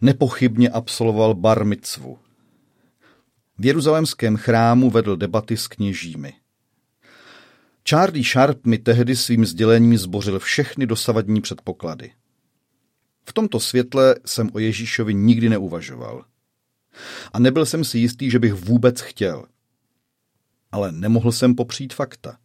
nepochybně 0.00 0.70
absolvoval 0.70 1.34
bar 1.34 1.64
mitzvu. 1.64 2.18
V 3.58 3.66
jeruzalémském 3.66 4.36
chrámu 4.36 4.90
vedl 4.90 5.16
debaty 5.16 5.56
s 5.56 5.68
kněžími. 5.68 6.32
Charlie 7.88 8.24
Sharp 8.24 8.66
mi 8.66 8.78
tehdy 8.78 9.16
svým 9.16 9.46
sdělením 9.46 9.98
zbořil 9.98 10.38
všechny 10.38 10.86
dosavadní 10.86 11.40
předpoklady. 11.40 12.12
V 13.28 13.32
tomto 13.32 13.60
světle 13.60 14.14
jsem 14.26 14.50
o 14.52 14.58
Ježíšovi 14.58 15.14
nikdy 15.14 15.48
neuvažoval. 15.48 16.24
A 17.32 17.38
nebyl 17.38 17.66
jsem 17.66 17.84
si 17.84 17.98
jistý, 17.98 18.30
že 18.30 18.38
bych 18.38 18.54
vůbec 18.54 19.00
chtěl. 19.00 19.44
Ale 20.72 20.92
nemohl 20.92 21.32
jsem 21.32 21.54
popřít 21.54 21.94
fakta. 21.94 22.38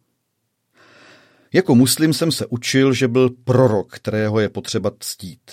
Jako 1.52 1.74
muslim 1.74 2.12
jsem 2.12 2.32
se 2.32 2.46
učil, 2.46 2.92
že 2.92 3.08
byl 3.08 3.30
prorok, 3.30 3.92
kterého 3.92 4.40
je 4.40 4.48
potřeba 4.48 4.90
ctít. 5.00 5.50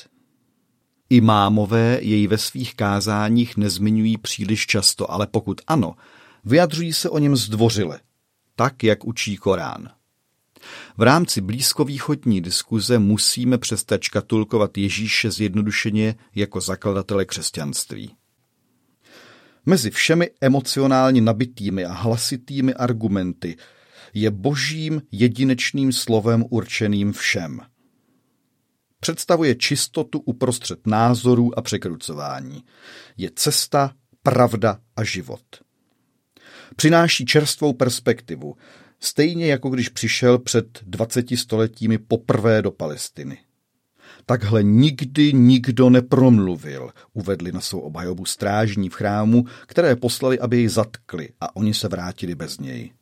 Imámové 1.09 1.99
jej 2.01 2.27
ve 2.27 2.37
svých 2.37 2.75
kázáních 2.75 3.57
nezmiňují 3.57 4.17
příliš 4.17 4.65
často, 4.65 5.11
ale 5.11 5.27
pokud 5.27 5.61
ano, 5.67 5.95
vyjadřují 6.45 6.93
se 6.93 7.09
o 7.09 7.19
něm 7.19 7.35
zdvořile, 7.35 7.99
tak, 8.55 8.83
jak 8.83 9.05
učí 9.05 9.37
Korán. 9.37 9.89
V 10.97 11.01
rámci 11.01 11.41
blízkovýchodní 11.41 12.41
diskuze 12.41 12.99
musíme 12.99 13.57
přestat 13.57 14.01
škatulkovat 14.01 14.77
Ježíše 14.77 15.31
zjednodušeně 15.31 16.15
jako 16.35 16.61
zakladatele 16.61 17.25
křesťanství. 17.25 18.15
Mezi 19.65 19.91
všemi 19.91 20.29
emocionálně 20.41 21.21
nabitými 21.21 21.85
a 21.85 21.93
hlasitými 21.93 22.73
argumenty 22.73 23.57
je 24.13 24.31
božím 24.31 25.01
jedinečným 25.11 25.93
slovem 25.93 26.45
určeným 26.49 27.13
všem– 27.13 27.61
Představuje 28.99 29.55
čistotu 29.55 30.19
uprostřed 30.19 30.87
názorů 30.87 31.59
a 31.59 31.61
překrucování. 31.61 32.63
Je 33.17 33.31
cesta, 33.35 33.93
pravda 34.23 34.79
a 34.95 35.03
život. 35.03 35.41
Přináší 36.75 37.25
čerstvou 37.25 37.73
perspektivu, 37.73 38.55
stejně 38.99 39.47
jako 39.47 39.69
když 39.69 39.89
přišel 39.89 40.39
před 40.39 40.79
20 40.81 41.25
stoletími 41.35 41.97
poprvé 41.97 42.61
do 42.61 42.71
Palestiny. 42.71 43.37
Takhle 44.25 44.63
nikdy 44.63 45.33
nikdo 45.33 45.89
nepromluvil, 45.89 46.89
uvedli 47.13 47.51
na 47.51 47.61
svou 47.61 47.79
obhajobu 47.79 48.25
strážní 48.25 48.89
v 48.89 48.93
chrámu, 48.93 49.45
které 49.65 49.95
poslali, 49.95 50.39
aby 50.39 50.57
jej 50.57 50.67
zatkli 50.67 51.29
a 51.41 51.55
oni 51.55 51.73
se 51.73 51.87
vrátili 51.87 52.35
bez 52.35 52.59
něj. 52.59 52.93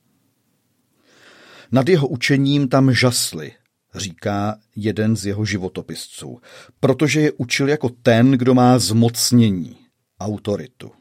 Nad 1.71 1.89
jeho 1.89 2.07
učením 2.07 2.67
tam 2.67 2.93
žasli 2.93 3.51
říká 3.97 4.59
jeden 4.75 5.15
z 5.15 5.25
jeho 5.25 5.45
životopisců, 5.45 6.41
protože 6.79 7.21
je 7.21 7.31
učil 7.31 7.69
jako 7.69 7.89
ten, 7.89 8.31
kdo 8.31 8.53
má 8.53 8.79
zmocnění, 8.79 9.77
autoritu, 10.19 10.91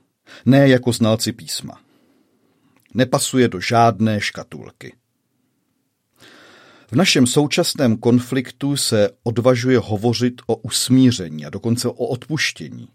ne 0.46 0.68
jako 0.68 0.92
znalci 0.92 1.32
písma. 1.32 1.80
Nepasuje 2.94 3.48
do 3.48 3.60
žádné 3.60 4.20
škatulky. 4.20 4.92
V 6.90 6.92
našem 6.92 7.26
současném 7.26 7.96
konfliktu 7.96 8.76
se 8.76 9.10
odvažuje 9.22 9.78
hovořit 9.78 10.42
o 10.46 10.56
usmíření 10.56 11.46
a 11.46 11.50
dokonce 11.50 11.88
o 11.88 11.92
odpuštění. 11.92 12.88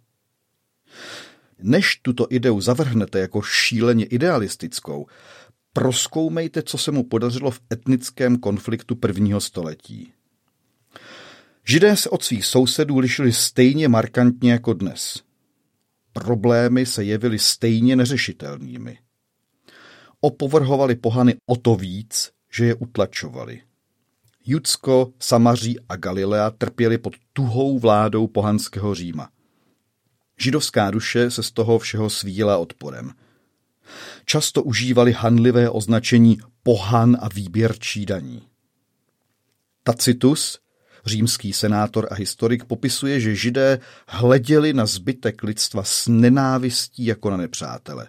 Než 1.60 1.96
tuto 1.96 2.28
ideu 2.30 2.62
zavrhnete 2.62 3.20
jako 3.20 3.42
šíleně 3.42 4.06
idealistickou, 4.06 5.08
proskoumejte, 5.74 6.64
co 6.64 6.78
se 6.78 6.92
mu 6.92 7.04
podařilo 7.04 7.52
v 7.52 7.62
etnickém 7.74 8.38
konfliktu 8.38 8.96
prvního 8.96 9.42
století. 9.42 10.14
Židé 11.66 11.98
se 11.98 12.10
od 12.10 12.24
svých 12.24 12.46
sousedů 12.46 13.00
lišili 13.00 13.34
stejně 13.34 13.88
markantně 13.88 14.52
jako 14.52 14.74
dnes. 14.74 15.24
Problémy 16.14 16.86
se 16.86 17.04
jevily 17.04 17.40
stejně 17.40 17.96
neřešitelnými. 17.96 18.98
Opovrhovali 20.22 20.96
pohany 20.96 21.36
o 21.46 21.56
to 21.56 21.76
víc, 21.76 22.32
že 22.54 22.66
je 22.66 22.76
utlačovali. 22.76 23.62
Judsko, 24.46 25.14
Samaří 25.20 25.80
a 25.90 25.96
Galilea 25.96 26.52
trpěli 26.52 26.98
pod 26.98 27.14
tuhou 27.34 27.80
vládou 27.80 28.28
pohanského 28.28 28.96
Říma. 28.96 29.30
Židovská 30.38 30.92
duše 30.92 31.32
se 31.32 31.44
z 31.44 31.52
toho 31.52 31.80
všeho 31.80 32.10
svíjela 32.10 32.58
odporem– 32.58 33.12
často 34.26 34.64
užívali 34.64 35.12
hanlivé 35.12 35.70
označení 35.70 36.38
pohan 36.64 37.18
a 37.22 37.28
výběrčí 37.28 38.06
daní. 38.06 38.48
Tacitus, 39.84 40.60
římský 41.06 41.54
senátor 41.54 42.08
a 42.12 42.16
historik, 42.16 42.66
popisuje, 42.66 43.20
že 43.20 43.36
židé 43.36 43.80
hleděli 44.08 44.74
na 44.74 44.86
zbytek 44.86 45.44
lidstva 45.44 45.84
s 45.84 46.08
nenávistí 46.08 47.06
jako 47.06 47.30
na 47.30 47.38
nepřátele. 47.38 48.08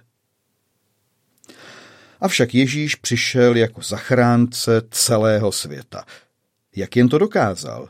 Avšak 2.20 2.54
Ježíš 2.54 2.94
přišel 2.94 3.56
jako 3.56 3.82
zachránce 3.82 4.82
celého 4.90 5.52
světa. 5.52 6.04
Jak 6.76 6.96
jen 6.96 7.08
to 7.08 7.18
dokázal? 7.18 7.88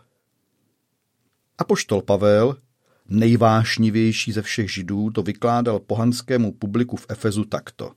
Apoštol 1.58 2.02
Pavel, 2.02 2.56
nejvášnivější 3.12 4.32
ze 4.32 4.42
všech 4.42 4.72
židů, 4.72 5.10
to 5.10 5.22
vykládal 5.22 5.78
pohanskému 5.78 6.52
publiku 6.52 6.96
v 6.96 7.06
Efezu 7.08 7.44
takto. 7.44 7.92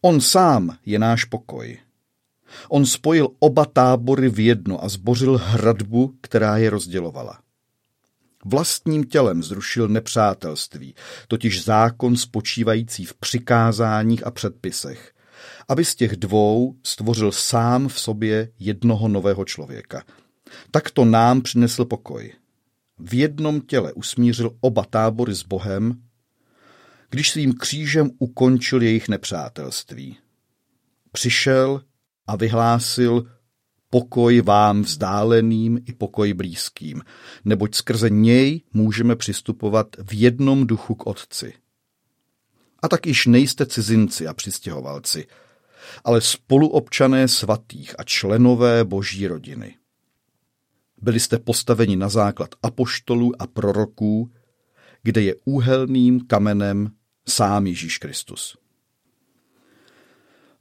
On 0.00 0.20
sám 0.20 0.76
je 0.86 0.98
náš 0.98 1.24
pokoj. 1.24 1.78
On 2.68 2.86
spojil 2.86 3.28
oba 3.38 3.64
tábory 3.64 4.28
v 4.28 4.40
jedno 4.40 4.84
a 4.84 4.88
zbořil 4.88 5.40
hradbu, 5.44 6.14
která 6.20 6.56
je 6.56 6.70
rozdělovala. 6.70 7.40
Vlastním 8.44 9.04
tělem 9.04 9.42
zrušil 9.42 9.88
nepřátelství, 9.88 10.94
totiž 11.28 11.64
zákon 11.64 12.16
spočívající 12.16 13.04
v 13.04 13.14
přikázáních 13.14 14.26
a 14.26 14.30
předpisech, 14.30 15.12
aby 15.68 15.84
z 15.84 15.94
těch 15.94 16.16
dvou 16.16 16.76
stvořil 16.82 17.32
sám 17.32 17.88
v 17.88 18.00
sobě 18.00 18.48
jednoho 18.58 19.08
nového 19.08 19.44
člověka. 19.44 20.02
Takto 20.70 21.04
nám 21.04 21.40
přinesl 21.42 21.84
pokoj. 21.84 22.32
V 22.98 23.14
jednom 23.14 23.60
těle 23.60 23.92
usmířil 23.92 24.56
oba 24.60 24.84
tábory 24.84 25.34
s 25.34 25.42
Bohem, 25.42 26.02
když 27.10 27.30
svým 27.30 27.54
křížem 27.54 28.10
ukončil 28.18 28.82
jejich 28.82 29.08
nepřátelství. 29.08 30.16
Přišel 31.12 31.82
a 32.26 32.36
vyhlásil 32.36 33.26
pokoj 33.90 34.40
vám 34.40 34.82
vzdáleným 34.82 35.78
i 35.86 35.92
pokoj 35.92 36.32
blízkým, 36.32 37.02
neboť 37.44 37.74
skrze 37.74 38.10
něj 38.10 38.62
můžeme 38.72 39.16
přistupovat 39.16 39.86
v 40.04 40.20
jednom 40.20 40.66
duchu 40.66 40.94
k 40.94 41.06
Otci. 41.06 41.52
A 42.82 42.88
tak 42.88 43.06
již 43.06 43.26
nejste 43.26 43.66
cizinci 43.66 44.26
a 44.26 44.34
přistěhovalci, 44.34 45.26
ale 46.04 46.20
spoluobčané 46.20 47.28
svatých 47.28 47.94
a 47.98 48.04
členové 48.04 48.84
boží 48.84 49.26
rodiny. 49.26 49.76
Byli 51.02 51.20
jste 51.20 51.38
postaveni 51.38 51.96
na 51.96 52.08
základ 52.08 52.54
apoštolů 52.62 53.42
a 53.42 53.46
proroků, 53.46 54.30
kde 55.02 55.22
je 55.22 55.34
úhelným 55.44 56.20
kamenem 56.20 56.90
sám 57.28 57.66
Ježíš 57.66 57.98
Kristus. 57.98 58.56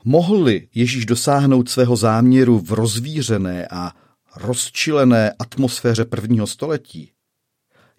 Mohl-li 0.03 0.67
Ježíš 0.75 1.05
dosáhnout 1.05 1.69
svého 1.69 1.95
záměru 1.95 2.59
v 2.59 2.71
rozvířené 2.71 3.67
a 3.71 3.93
rozčilené 4.35 5.33
atmosféře 5.39 6.05
prvního 6.05 6.47
století, 6.47 7.11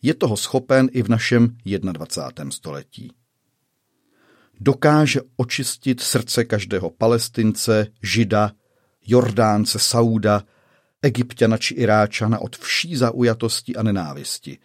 je 0.02 0.14
toho 0.14 0.36
schopen 0.36 0.88
i 0.92 1.02
v 1.02 1.08
našem 1.08 1.56
21. 1.64 2.50
století. 2.50 3.12
Dokáže 4.60 5.20
očistit 5.36 6.00
srdce 6.00 6.44
každého 6.44 6.90
palestince, 6.90 7.86
žida, 8.02 8.52
jordánce, 9.06 9.78
sauda, 9.78 10.42
egyptiana 11.02 11.58
či 11.58 11.74
iráčana 11.74 12.38
od 12.38 12.56
vší 12.56 12.96
zaujatosti 12.96 13.76
a 13.76 13.82
nenávisti. 13.82 14.58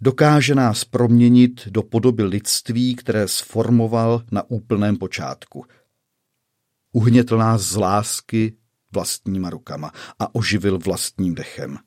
Dokáže 0.00 0.54
nás 0.54 0.84
proměnit 0.84 1.68
do 1.68 1.82
podoby 1.82 2.22
lidství, 2.22 2.94
které 2.94 3.28
sformoval 3.28 4.22
na 4.32 4.50
úplném 4.50 4.96
počátku– 4.96 5.64
Uhnětl 6.92 7.38
nás 7.38 7.62
z 7.62 7.76
lásky 7.76 8.52
vlastníma 8.92 9.50
rukama 9.50 9.92
a 10.18 10.34
oživil 10.34 10.78
vlastním 10.78 11.34
dechem. 11.34 11.78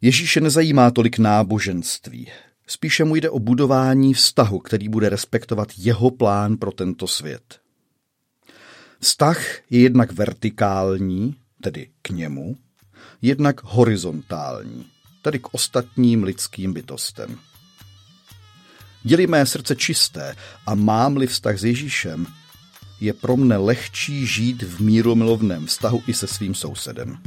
Ježíše 0.00 0.40
nezajímá 0.40 0.90
tolik 0.90 1.18
náboženství. 1.18 2.30
Spíše 2.66 3.04
mu 3.04 3.16
jde 3.16 3.30
o 3.30 3.38
budování 3.38 4.14
vztahu, 4.14 4.58
který 4.58 4.88
bude 4.88 5.08
respektovat 5.08 5.68
jeho 5.76 6.10
plán 6.10 6.56
pro 6.56 6.72
tento 6.72 7.06
svět. 7.06 7.60
Vztah 9.00 9.70
je 9.70 9.80
jednak 9.80 10.12
vertikální, 10.12 11.36
tedy 11.60 11.90
k 12.02 12.10
němu, 12.10 12.56
jednak 13.22 13.60
horizontální, 13.64 14.86
tedy 15.22 15.38
k 15.38 15.54
ostatním 15.54 16.22
lidským 16.22 16.72
bytostem. 16.72 17.38
Děli 19.02 19.26
mé 19.26 19.46
srdce 19.46 19.76
čisté 19.76 20.36
a 20.66 20.74
mám-li 20.74 21.26
vztah 21.26 21.58
s 21.58 21.64
Ježíšem, 21.64 22.26
je 23.00 23.12
pro 23.12 23.36
mne 23.36 23.56
lehčí 23.56 24.26
žít 24.26 24.62
v 24.62 24.80
míromilovném 24.80 25.66
vztahu 25.66 26.02
i 26.06 26.14
se 26.14 26.26
svým 26.26 26.54
sousedem. 26.54 27.18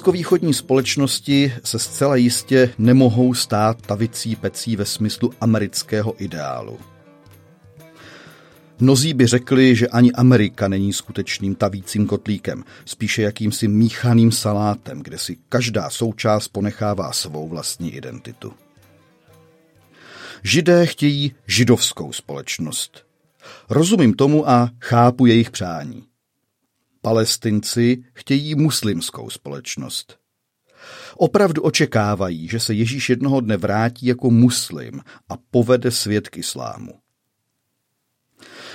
Blízkovýchodní 0.00 0.54
společnosti 0.54 1.52
se 1.64 1.78
zcela 1.78 2.16
jistě 2.16 2.74
nemohou 2.78 3.34
stát 3.34 3.82
tavicí 3.82 4.36
pecí 4.36 4.76
ve 4.76 4.84
smyslu 4.84 5.32
amerického 5.40 6.22
ideálu. 6.22 6.78
Mnozí 8.78 9.14
by 9.14 9.26
řekli, 9.26 9.76
že 9.76 9.88
ani 9.88 10.12
Amerika 10.12 10.68
není 10.68 10.92
skutečným 10.92 11.54
tavícím 11.54 12.06
kotlíkem, 12.06 12.64
spíše 12.84 13.22
jakýmsi 13.22 13.68
míchaným 13.68 14.32
salátem, 14.32 15.02
kde 15.02 15.18
si 15.18 15.36
každá 15.48 15.90
součást 15.90 16.48
ponechává 16.48 17.12
svou 17.12 17.48
vlastní 17.48 17.94
identitu. 17.94 18.52
Židé 20.42 20.86
chtějí 20.86 21.32
židovskou 21.46 22.12
společnost. 22.12 23.04
Rozumím 23.70 24.14
tomu 24.14 24.48
a 24.48 24.70
chápu 24.80 25.26
jejich 25.26 25.50
přání. 25.50 26.09
Palestinci 27.02 28.04
chtějí 28.12 28.54
muslimskou 28.54 29.30
společnost. 29.30 30.18
Opravdu 31.16 31.62
očekávají, 31.62 32.48
že 32.48 32.60
se 32.60 32.74
Ježíš 32.74 33.10
jednoho 33.10 33.40
dne 33.40 33.56
vrátí 33.56 34.06
jako 34.06 34.30
muslim 34.30 35.00
a 35.28 35.36
povede 35.50 35.90
svět 35.90 36.28
k 36.28 36.36
islámu. 36.36 36.92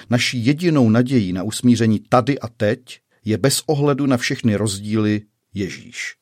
Naší 0.09 0.45
jedinou 0.45 0.89
nadějí 0.89 1.33
na 1.33 1.43
usmíření 1.43 1.99
tady 1.99 2.39
a 2.39 2.47
teď 2.47 2.99
je 3.25 3.37
bez 3.37 3.63
ohledu 3.65 4.05
na 4.05 4.17
všechny 4.17 4.55
rozdíly 4.55 5.21
Ježíš. 5.53 6.15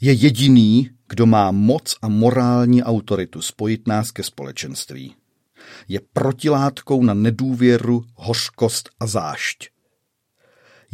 Je 0.00 0.12
jediný, 0.12 0.90
kdo 1.08 1.26
má 1.26 1.50
moc 1.50 1.96
a 2.02 2.08
morální 2.08 2.82
autoritu 2.82 3.42
spojit 3.42 3.88
nás 3.88 4.10
ke 4.10 4.22
společenství. 4.22 5.14
Je 5.88 6.00
protilátkou 6.12 7.02
na 7.02 7.14
nedůvěru, 7.14 8.04
hořkost 8.14 8.90
a 9.00 9.06
zášť. 9.06 9.75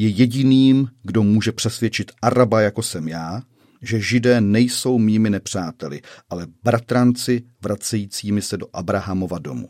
Je 0.03 0.09
jediným, 0.09 0.88
kdo 1.03 1.23
může 1.23 1.53
přesvědčit 1.53 2.12
Araba 2.23 2.61
jako 2.61 2.83
jsem 2.83 3.09
já, 3.09 3.43
že 3.83 4.01
židé 4.01 4.41
nejsou 4.41 4.99
mými 4.99 5.31
nepřáteli, 5.31 6.01
ale 6.31 6.47
bratranci 6.62 7.43
vracejícími 7.61 8.43
se 8.43 8.57
do 8.57 8.67
Abrahamova 8.73 9.38
domu. 9.38 9.69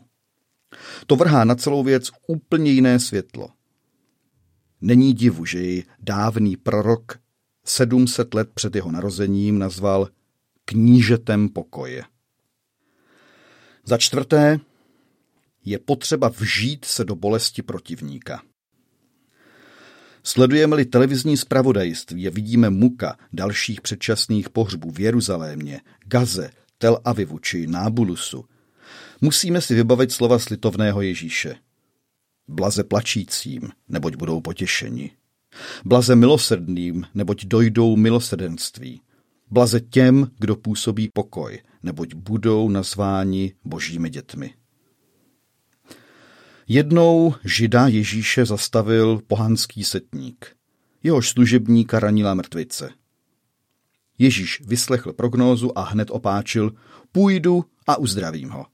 To 1.07 1.15
vrhá 1.15 1.43
na 1.43 1.55
celou 1.55 1.83
věc 1.83 2.11
úplně 2.27 2.71
jiné 2.71 2.99
světlo. 2.99 3.49
Není 4.81 5.13
divu, 5.13 5.45
že 5.45 5.59
ji 5.59 5.83
dávný 5.99 6.57
prorok 6.57 7.19
700 7.65 8.33
let 8.33 8.49
před 8.53 8.75
jeho 8.75 8.91
narozením 8.91 9.59
nazval 9.59 10.09
knížetem 10.65 11.49
pokoje. 11.49 12.03
Za 13.85 13.97
čtvrté, 13.97 14.59
je 15.65 15.79
potřeba 15.79 16.29
vžít 16.29 16.85
se 16.85 17.05
do 17.05 17.15
bolesti 17.15 17.61
protivníka. 17.61 18.41
Sledujeme-li 20.23 20.85
televizní 20.85 21.37
zpravodajství 21.37 22.27
a 22.27 22.31
vidíme 22.31 22.69
muka 22.69 23.17
dalších 23.33 23.81
předčasných 23.81 24.49
pohřbů 24.49 24.91
v 24.91 24.99
Jeruzalémě, 24.99 25.81
Gaze, 26.05 26.49
Tel 26.77 26.99
Avivu 27.05 27.39
či 27.39 27.67
Nábulusu, 27.67 28.45
musíme 29.21 29.61
si 29.61 29.75
vybavit 29.75 30.11
slova 30.11 30.39
slitovného 30.39 31.01
Ježíše. 31.01 31.55
Blaze 32.47 32.83
plačícím, 32.83 33.61
neboť 33.89 34.15
budou 34.15 34.41
potěšeni. 34.41 35.11
Blaze 35.85 36.15
milosrdným, 36.15 37.05
neboť 37.13 37.45
dojdou 37.45 37.95
milosrdenství. 37.95 39.01
Blaze 39.51 39.79
těm, 39.79 40.27
kdo 40.39 40.55
působí 40.55 41.09
pokoj, 41.13 41.59
neboť 41.83 42.13
budou 42.13 42.69
nazváni 42.69 43.53
božími 43.65 44.09
dětmi. 44.09 44.53
Jednou 46.67 47.33
žida 47.43 47.87
Ježíše 47.87 48.45
zastavil 48.45 49.21
pohanský 49.27 49.83
setník. 49.83 50.55
Jehož 51.03 51.29
služebníka 51.29 51.99
ranila 51.99 52.33
mrtvice. 52.33 52.89
Ježíš 54.17 54.61
vyslechl 54.65 55.13
prognózu 55.13 55.77
a 55.77 55.83
hned 55.83 56.07
opáčil, 56.11 56.71
půjdu 57.11 57.65
a 57.87 57.97
uzdravím 57.97 58.49
ho. 58.49 58.65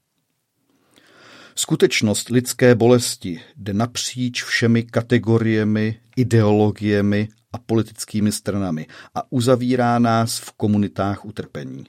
Skutečnost 1.54 2.28
lidské 2.28 2.74
bolesti 2.74 3.40
jde 3.56 3.72
napříč 3.72 4.42
všemi 4.44 4.82
kategoriemi, 4.82 6.00
ideologiemi 6.16 7.28
a 7.52 7.58
politickými 7.58 8.32
stranami 8.32 8.86
a 9.14 9.32
uzavírá 9.32 9.98
nás 9.98 10.38
v 10.38 10.52
komunitách 10.52 11.24
utrpení. 11.24 11.86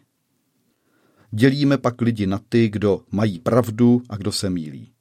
Dělíme 1.32 1.78
pak 1.78 2.02
lidi 2.02 2.28
na 2.28 2.40
ty, 2.50 2.70
kdo 2.70 3.04
mají 3.12 3.40
pravdu 3.40 4.02
a 4.10 4.18
kdo 4.18 4.32
se 4.32 4.50
mílí. 4.50 4.92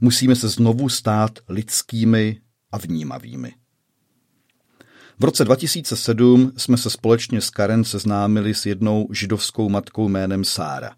Musíme 0.00 0.36
se 0.36 0.48
znovu 0.48 0.88
stát 0.88 1.38
lidskými 1.48 2.40
a 2.72 2.78
vnímavými. 2.78 3.54
V 5.18 5.24
roce 5.24 5.44
2007 5.44 6.52
jsme 6.56 6.76
se 6.76 6.90
společně 6.90 7.40
s 7.40 7.50
Karen 7.50 7.84
seznámili 7.84 8.54
s 8.54 8.66
jednou 8.66 9.08
židovskou 9.12 9.68
matkou 9.68 10.08
jménem 10.08 10.44
Sára. 10.44 10.94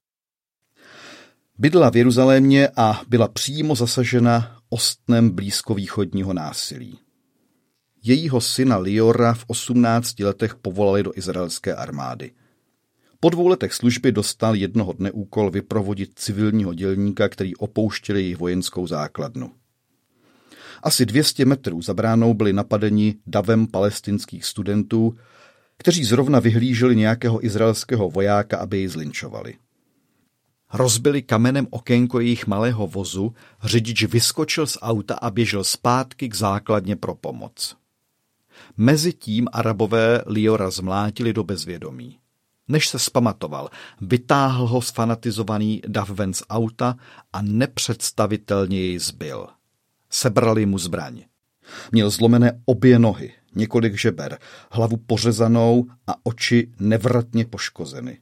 Bydla 1.58 1.90
v 1.90 1.96
Jeruzalémě 1.96 2.68
a 2.76 3.00
byla 3.08 3.28
přímo 3.28 3.74
zasažena 3.74 4.60
ostnem 4.68 5.30
blízkovýchodního 5.30 6.32
násilí. 6.32 6.98
jejího 8.02 8.40
syna 8.40 8.76
Liora 8.76 9.34
v 9.34 9.44
18 9.46 10.20
letech 10.20 10.54
povolali 10.54 11.02
do 11.02 11.12
izraelské 11.14 11.74
armády. 11.74 12.32
Po 13.20 13.30
dvou 13.30 13.46
letech 13.46 13.74
služby 13.74 14.12
dostal 14.12 14.54
jednoho 14.54 14.92
dne 14.92 15.10
úkol 15.10 15.50
vyprovodit 15.50 16.10
civilního 16.14 16.74
dělníka, 16.74 17.28
který 17.28 17.56
opouštěl 17.56 18.16
jejich 18.16 18.36
vojenskou 18.36 18.86
základnu. 18.86 19.52
Asi 20.82 21.06
200 21.06 21.44
metrů 21.44 21.82
za 21.82 21.94
bránou 21.94 22.34
byli 22.34 22.52
napadeni 22.52 23.14
davem 23.26 23.66
palestinských 23.66 24.44
studentů, 24.44 25.16
kteří 25.76 26.04
zrovna 26.04 26.40
vyhlíželi 26.40 26.96
nějakého 26.96 27.44
izraelského 27.44 28.10
vojáka, 28.10 28.56
aby 28.58 28.78
ji 28.78 28.88
zlinčovali. 28.88 29.54
Rozbili 30.72 31.22
kamenem 31.22 31.66
okénko 31.70 32.20
jejich 32.20 32.46
malého 32.46 32.86
vozu, 32.86 33.34
řidič 33.64 34.04
vyskočil 34.04 34.66
z 34.66 34.78
auta 34.82 35.14
a 35.14 35.30
běžel 35.30 35.64
zpátky 35.64 36.28
k 36.28 36.34
základně 36.34 36.96
pro 36.96 37.14
pomoc. 37.14 37.76
Mezitím 38.76 39.48
arabové 39.52 40.22
Liora 40.26 40.70
zmlátili 40.70 41.32
do 41.32 41.44
bezvědomí. 41.44 42.18
Než 42.70 42.88
se 42.88 42.98
spamatoval, 42.98 43.68
vytáhl 44.00 44.66
ho 44.66 44.82
sfanatizovaný 44.82 45.82
dav 45.86 46.10
ven 46.10 46.34
z 46.34 46.42
auta 46.50 46.96
a 47.32 47.42
nepředstavitelně 47.42 48.80
jej 48.80 48.98
zbyl. 48.98 49.46
Sebrali 50.10 50.66
mu 50.66 50.78
zbraň. 50.78 51.24
Měl 51.92 52.10
zlomené 52.10 52.62
obě 52.64 52.98
nohy, 52.98 53.32
několik 53.54 53.98
žeber, 53.98 54.38
hlavu 54.70 54.96
pořezanou 54.96 55.86
a 56.06 56.14
oči 56.22 56.72
nevratně 56.80 57.44
poškozeny. 57.44 58.18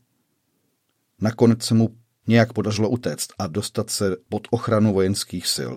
Nakonec 1.21 1.63
se 1.63 1.75
mu 1.75 1.97
nějak 2.27 2.53
podařilo 2.53 2.89
utéct 2.89 3.33
a 3.39 3.47
dostat 3.47 3.91
se 3.91 4.17
pod 4.29 4.49
ochranu 4.51 4.95
vojenských 4.95 5.47
sil. 5.57 5.73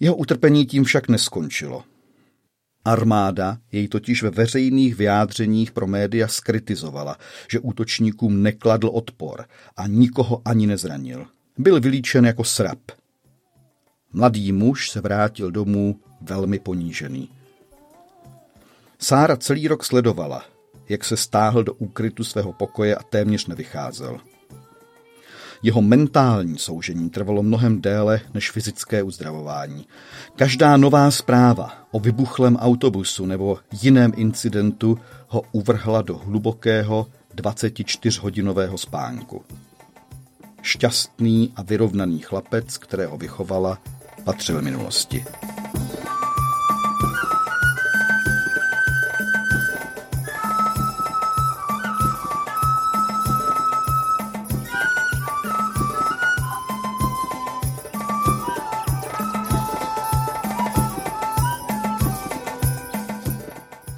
Jeho 0.00 0.16
utrpení 0.16 0.66
tím 0.66 0.84
však 0.84 1.08
neskončilo. 1.08 1.84
Armáda 2.88 3.58
jej 3.72 3.88
totiž 3.88 4.22
ve 4.22 4.30
veřejných 4.30 4.94
vyjádřeních 4.94 5.72
pro 5.72 5.86
média 5.86 6.28
skritizovala, 6.28 7.16
že 7.50 7.58
útočníkům 7.58 8.42
nekladl 8.42 8.88
odpor 8.88 9.44
a 9.76 9.86
nikoho 9.86 10.42
ani 10.44 10.66
nezranil. 10.66 11.26
Byl 11.58 11.80
vylíčen 11.80 12.26
jako 12.26 12.44
srab. 12.44 12.78
Mladý 14.12 14.52
muž 14.52 14.90
se 14.90 15.00
vrátil 15.00 15.50
domů 15.50 16.00
velmi 16.20 16.58
ponížený. 16.58 17.28
Sára 18.98 19.36
celý 19.36 19.68
rok 19.68 19.84
sledovala, 19.84 20.44
jak 20.88 21.04
se 21.04 21.16
stáhl 21.16 21.64
do 21.64 21.74
úkrytu 21.74 22.24
svého 22.24 22.52
pokoje 22.52 22.96
a 22.96 23.02
téměř 23.02 23.46
nevycházel. 23.46 24.20
Jeho 25.62 25.82
mentální 25.82 26.58
soužení 26.58 27.10
trvalo 27.10 27.42
mnohem 27.42 27.80
déle 27.80 28.20
než 28.34 28.50
fyzické 28.50 29.02
uzdravování. 29.02 29.86
Každá 30.36 30.76
nová 30.76 31.10
zpráva 31.10 31.72
o 31.90 32.00
vybuchlém 32.00 32.56
autobusu 32.56 33.26
nebo 33.26 33.58
jiném 33.82 34.12
incidentu 34.16 34.98
ho 35.28 35.42
uvrhla 35.52 36.02
do 36.02 36.16
hlubokého 36.18 37.06
24-hodinového 37.36 38.78
spánku. 38.78 39.44
Šťastný 40.62 41.52
a 41.56 41.62
vyrovnaný 41.62 42.18
chlapec, 42.18 42.78
kterého 42.78 43.16
vychovala, 43.16 43.78
patřil 44.24 44.62
minulosti. 44.62 45.24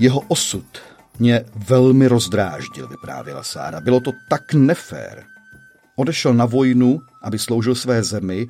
Jeho 0.01 0.21
osud 0.21 0.79
mě 1.19 1.45
velmi 1.69 2.09
rozdráždil, 2.09 2.89
vyprávěla 2.89 3.43
Sára. 3.43 3.81
Bylo 3.81 4.01
to 4.01 4.13
tak 4.29 4.55
nefér. 4.55 5.25
Odešel 5.97 6.35
na 6.35 6.47
vojnu, 6.47 7.01
aby 7.23 7.39
sloužil 7.39 7.75
své 7.75 8.03
zemi 8.03 8.47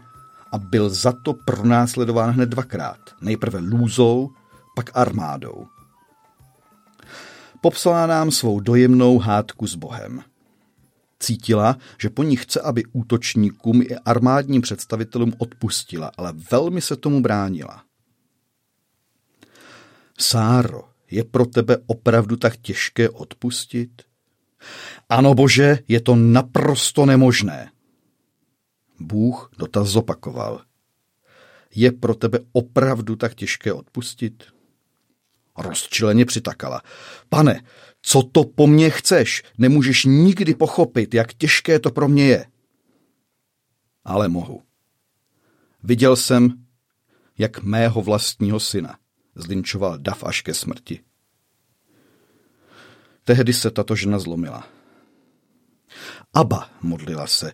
a 0.53 0.59
byl 0.59 0.91
za 0.91 1.13
to 1.13 1.35
pronásledován 1.35 2.31
hned 2.31 2.49
dvakrát. 2.49 2.99
Nejprve 3.21 3.59
lůzou, 3.59 4.31
pak 4.77 4.91
armádou. 4.95 5.67
Popsala 7.61 8.07
nám 8.07 8.31
svou 8.31 8.61
dojemnou 8.61 9.19
hádku 9.19 9.67
s 9.67 9.75
Bohem. 9.75 10.23
Cítila, 11.19 11.77
že 12.01 12.11
po 12.11 12.23
ní 12.23 12.37
chce, 12.37 12.61
aby 12.61 12.85
útočníkům 12.93 13.83
i 13.83 13.97
armádním 13.97 14.63
představitelům 14.63 15.33
odpustila, 15.39 16.11
ale 16.17 16.33
velmi 16.51 16.81
se 16.81 16.97
tomu 16.97 17.23
bránila. 17.23 17.83
Sáro, 20.19 20.90
je 21.11 21.25
pro 21.25 21.47
tebe 21.47 21.77
opravdu 21.87 22.37
tak 22.37 22.57
těžké 22.57 23.11
odpustit? 23.11 24.03
Ano, 25.09 25.35
bože, 25.35 25.79
je 25.89 26.01
to 26.01 26.17
naprosto 26.17 27.07
nemožné. 27.07 27.71
Bůh 29.01 29.51
dotaz 29.59 29.89
zopakoval. 29.89 30.65
Je 31.75 31.93
pro 31.93 32.15
tebe 32.15 32.39
opravdu 32.53 33.17
tak 33.17 33.35
těžké 33.35 33.73
odpustit? 33.73 34.45
Rozčileně 35.59 36.25
přitakala. 36.25 36.83
Pane, 37.29 37.63
co 38.03 38.23
to 38.23 38.45
po 38.45 38.67
mně 38.67 38.91
chceš? 38.91 39.43
Nemůžeš 39.59 40.05
nikdy 40.05 40.55
pochopit, 40.55 41.15
jak 41.15 41.35
těžké 41.35 41.79
to 41.79 41.91
pro 41.91 42.09
mě 42.09 42.27
je. 42.27 42.47
Ale 44.05 44.29
mohu. 44.29 44.63
Viděl 45.83 46.17
jsem, 46.17 46.65
jak 47.39 47.63
mého 47.63 48.03
vlastního 48.03 48.61
syna 48.61 48.99
zlinčoval 49.35 49.99
dav 49.99 50.25
až 50.25 50.41
ke 50.43 50.55
smrti. 50.55 51.01
Tehdy 53.25 53.53
se 53.53 53.71
tato 53.71 53.97
žena 53.97 54.19
zlomila. 54.19 54.69
Aba, 56.35 56.71
modlila 56.83 57.27
se, 57.27 57.53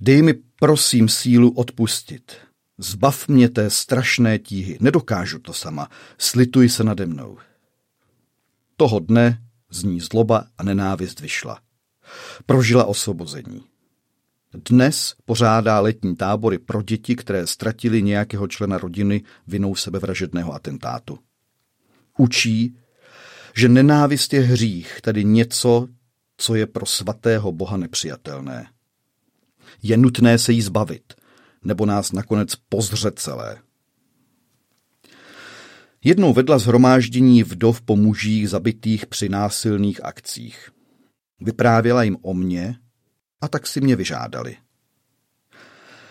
dej 0.00 0.22
mi 0.22 0.34
prosím 0.34 1.08
sílu 1.08 1.50
odpustit. 1.50 2.36
Zbav 2.78 3.28
mě 3.28 3.48
té 3.48 3.70
strašné 3.70 4.38
tíhy, 4.38 4.78
nedokážu 4.80 5.38
to 5.38 5.52
sama, 5.52 5.88
slituj 6.18 6.68
se 6.68 6.84
nade 6.84 7.06
mnou. 7.06 7.38
Toho 8.76 9.00
dne 9.00 9.42
z 9.70 9.84
ní 9.84 10.00
zloba 10.00 10.46
a 10.58 10.62
nenávist 10.62 11.20
vyšla. 11.20 11.60
Prožila 12.46 12.84
osvobození. 12.84 13.71
Dnes 14.54 15.14
pořádá 15.24 15.80
letní 15.80 16.16
tábory 16.16 16.58
pro 16.58 16.82
děti, 16.82 17.16
které 17.16 17.46
ztratili 17.46 18.02
nějakého 18.02 18.48
člena 18.48 18.78
rodiny 18.78 19.22
vinou 19.46 19.74
sebevražedného 19.74 20.52
atentátu. 20.52 21.18
Učí, 22.18 22.76
že 23.56 23.68
nenávist 23.68 24.32
je 24.32 24.40
hřích, 24.40 25.00
tedy 25.00 25.24
něco, 25.24 25.88
co 26.36 26.54
je 26.54 26.66
pro 26.66 26.86
svatého 26.86 27.52
Boha 27.52 27.76
nepřijatelné. 27.76 28.66
Je 29.82 29.96
nutné 29.96 30.38
se 30.38 30.52
jí 30.52 30.62
zbavit, 30.62 31.14
nebo 31.64 31.86
nás 31.86 32.12
nakonec 32.12 32.54
pozře 32.68 33.12
celé. 33.16 33.58
Jednou 36.04 36.32
vedla 36.32 36.58
zhromáždění 36.58 37.42
vdov 37.42 37.82
po 37.82 37.96
mužích 37.96 38.50
zabitých 38.50 39.06
při 39.06 39.28
násilných 39.28 40.04
akcích. 40.04 40.70
Vyprávěla 41.40 42.02
jim 42.02 42.16
o 42.22 42.34
mně 42.34 42.76
a 43.42 43.48
tak 43.48 43.66
si 43.66 43.80
mě 43.80 43.96
vyžádali. 43.96 44.56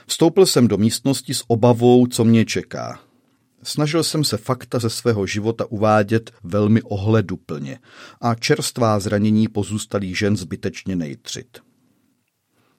Vstoupil 0.07 0.45
jsem 0.45 0.67
do 0.67 0.77
místnosti 0.77 1.33
s 1.33 1.43
obavou, 1.47 2.07
co 2.07 2.25
mě 2.25 2.45
čeká. 2.45 2.99
Snažil 3.63 4.03
jsem 4.03 4.23
se 4.23 4.37
fakta 4.37 4.79
ze 4.79 4.89
svého 4.89 5.27
života 5.27 5.65
uvádět 5.69 6.31
velmi 6.43 6.81
ohleduplně 6.81 7.79
a 8.21 8.35
čerstvá 8.35 8.99
zranění 8.99 9.47
pozůstalých 9.47 10.17
žen 10.17 10.37
zbytečně 10.37 10.95
nejtřit. 10.95 11.59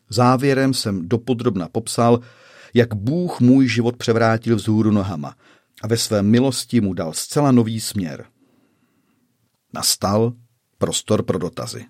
Závěrem 0.09 0.75
jsem 0.75 1.09
dopodrobna 1.09 1.69
popsal, 1.69 2.21
jak 2.75 2.95
Bůh 2.95 3.41
můj 3.41 3.69
život 3.69 3.97
převrátil 3.97 4.57
vzhůru 4.57 4.91
nohama 4.91 5.35
a 5.83 5.87
ve 5.87 5.97
své 5.97 6.23
milosti 6.23 6.81
mu 6.81 6.95
dal 6.95 7.13
zcela 7.13 7.53
nový 7.53 7.81
směr. 7.81 8.25
Nastal 9.75 10.33
prostor 10.79 11.23
pro 11.23 11.39
dotazy. 11.39 11.87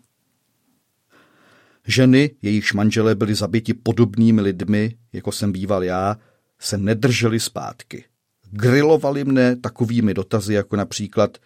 Ženy, 1.86 2.30
jejichž 2.42 2.72
manželé 2.72 3.14
byli 3.14 3.34
zabiti 3.34 3.74
podobnými 3.74 4.40
lidmi, 4.40 4.96
jako 5.12 5.32
jsem 5.32 5.52
býval 5.52 5.84
já, 5.84 6.16
se 6.58 6.78
nedrželi 6.78 7.40
zpátky. 7.40 8.04
Grilovali 8.50 9.24
mne 9.24 9.56
takovými 9.56 10.14
dotazy, 10.14 10.54
jako 10.54 10.76
například 10.76 11.38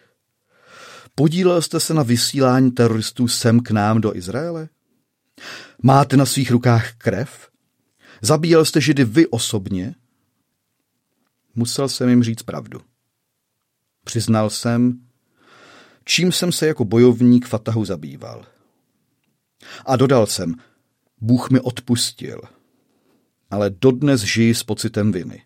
Podílel 1.19 1.61
jste 1.61 1.79
se 1.79 1.93
na 1.93 2.03
vysílání 2.03 2.71
teroristů 2.71 3.27
sem 3.27 3.59
k 3.59 3.71
nám 3.71 4.01
do 4.01 4.15
Izraele? 4.15 4.69
Máte 5.83 6.17
na 6.17 6.25
svých 6.25 6.51
rukách 6.51 6.93
krev? 6.93 7.49
Zabíjel 8.21 8.65
jste 8.65 8.81
židy 8.81 9.03
vy 9.03 9.27
osobně? 9.27 9.95
Musel 11.55 11.89
jsem 11.89 12.09
jim 12.09 12.23
říct 12.23 12.43
pravdu. 12.43 12.81
Přiznal 14.03 14.49
jsem, 14.49 14.99
čím 16.05 16.31
jsem 16.31 16.51
se 16.51 16.67
jako 16.67 16.85
bojovník 16.85 17.47
Fatahu 17.47 17.85
zabýval. 17.85 18.45
A 19.85 19.95
dodal 19.95 20.27
jsem, 20.27 20.55
Bůh 21.21 21.49
mi 21.49 21.59
odpustil, 21.59 22.41
ale 23.51 23.69
dodnes 23.69 24.21
žiji 24.21 24.55
s 24.55 24.63
pocitem 24.63 25.11
viny. 25.11 25.43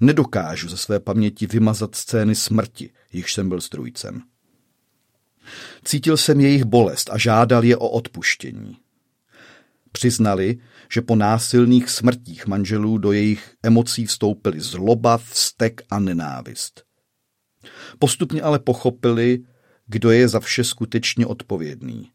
Nedokážu 0.00 0.68
ze 0.68 0.76
své 0.76 1.00
paměti 1.00 1.46
vymazat 1.46 1.94
scény 1.94 2.34
smrti, 2.34 2.90
jichž 3.12 3.34
jsem 3.34 3.48
byl 3.48 3.60
strůjcem. 3.60 4.22
Cítil 5.84 6.16
jsem 6.16 6.40
jejich 6.40 6.64
bolest 6.64 7.10
a 7.10 7.18
žádal 7.18 7.64
je 7.64 7.76
o 7.76 7.88
odpuštění. 7.88 8.76
Přiznali, 9.92 10.58
že 10.92 11.02
po 11.02 11.16
násilných 11.16 11.90
smrtích 11.90 12.46
manželů 12.46 12.98
do 12.98 13.12
jejich 13.12 13.54
emocí 13.62 14.06
vstoupily 14.06 14.60
zloba, 14.60 15.18
vztek 15.18 15.82
a 15.90 15.98
nenávist. 15.98 16.84
Postupně 17.98 18.42
ale 18.42 18.58
pochopili, 18.58 19.44
kdo 19.86 20.10
je 20.10 20.28
za 20.28 20.40
vše 20.40 20.64
skutečně 20.64 21.26
odpovědný. 21.26 22.10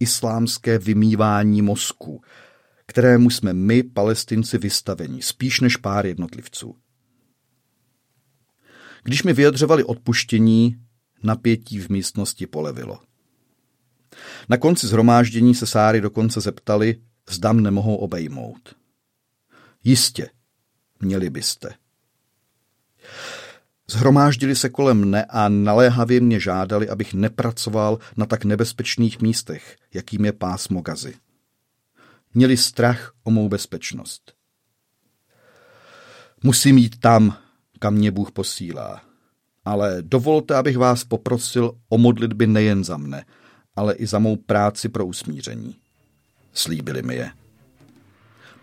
Islámské 0.00 0.78
vymývání 0.78 1.62
mozku, 1.62 2.22
kterému 2.86 3.30
jsme 3.30 3.52
my, 3.52 3.82
palestinci, 3.82 4.58
vystaveni, 4.58 5.22
spíš 5.22 5.60
než 5.60 5.76
pár 5.76 6.06
jednotlivců. 6.06 6.76
Když 9.02 9.22
mi 9.22 9.32
vyjadřovali 9.32 9.84
odpuštění, 9.84 10.76
napětí 11.22 11.80
v 11.80 11.88
místnosti 11.88 12.46
polevilo. 12.46 12.98
Na 14.48 14.56
konci 14.56 14.86
zhromáždění 14.86 15.54
se 15.54 15.66
Sáry 15.66 16.00
dokonce 16.00 16.40
zeptali, 16.40 17.00
zdam 17.30 17.60
nemohou 17.60 17.96
obejmout. 17.96 18.74
Jistě, 19.84 20.30
měli 21.00 21.30
byste. 21.30 21.74
Zhromáždili 23.90 24.56
se 24.56 24.68
kolem 24.68 25.00
mne 25.00 25.24
a 25.24 25.48
naléhavě 25.48 26.20
mě 26.20 26.40
žádali, 26.40 26.88
abych 26.88 27.14
nepracoval 27.14 27.98
na 28.16 28.26
tak 28.26 28.44
nebezpečných 28.44 29.20
místech, 29.20 29.76
jakým 29.94 30.24
je 30.24 30.32
pásmo 30.32 30.80
gazy. 30.80 31.14
Měli 32.34 32.56
strach 32.56 33.12
o 33.24 33.30
mou 33.30 33.48
bezpečnost. 33.48 34.32
Musím 36.42 36.78
jít 36.78 37.00
tam, 37.00 37.36
kam 37.78 37.94
mě 37.94 38.10
Bůh 38.10 38.32
posílá. 38.32 39.02
Ale 39.64 39.96
dovolte, 40.02 40.54
abych 40.54 40.78
vás 40.78 41.04
poprosil 41.04 41.72
o 41.88 41.98
modlitby 41.98 42.46
nejen 42.46 42.84
za 42.84 42.96
mne, 42.96 43.24
ale 43.76 43.94
i 43.94 44.06
za 44.06 44.18
mou 44.18 44.36
práci 44.36 44.88
pro 44.88 45.06
usmíření. 45.06 45.76
Slíbili 46.52 47.02
mi 47.02 47.14
je. 47.14 47.43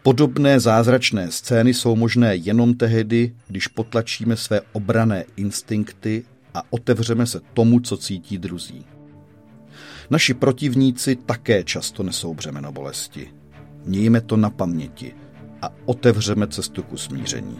Podobné 0.04 0.60
zázračné 0.60 1.32
scény 1.32 1.74
jsou 1.74 1.96
možné 1.96 2.36
jenom 2.36 2.74
tehdy, 2.74 3.36
když 3.48 3.68
potlačíme 3.68 4.38
své 4.38 4.62
obrané 4.74 5.26
instinkty 5.36 6.24
a 6.54 6.64
otevřeme 6.70 7.26
se 7.26 7.40
tomu, 7.54 7.80
co 7.80 7.98
cítí 7.98 8.38
druzí. 8.38 8.86
Naši 10.10 10.34
protivníci 10.34 11.16
také 11.16 11.64
často 11.64 12.04
nesou 12.04 12.34
břemeno 12.34 12.72
bolesti. 12.72 13.34
Mějme 13.86 14.22
to 14.22 14.38
na 14.38 14.50
paměti 14.50 15.14
a 15.62 15.70
otevřeme 15.86 16.48
cestu 16.48 16.84
k 16.84 16.94
usmíření. 16.94 17.60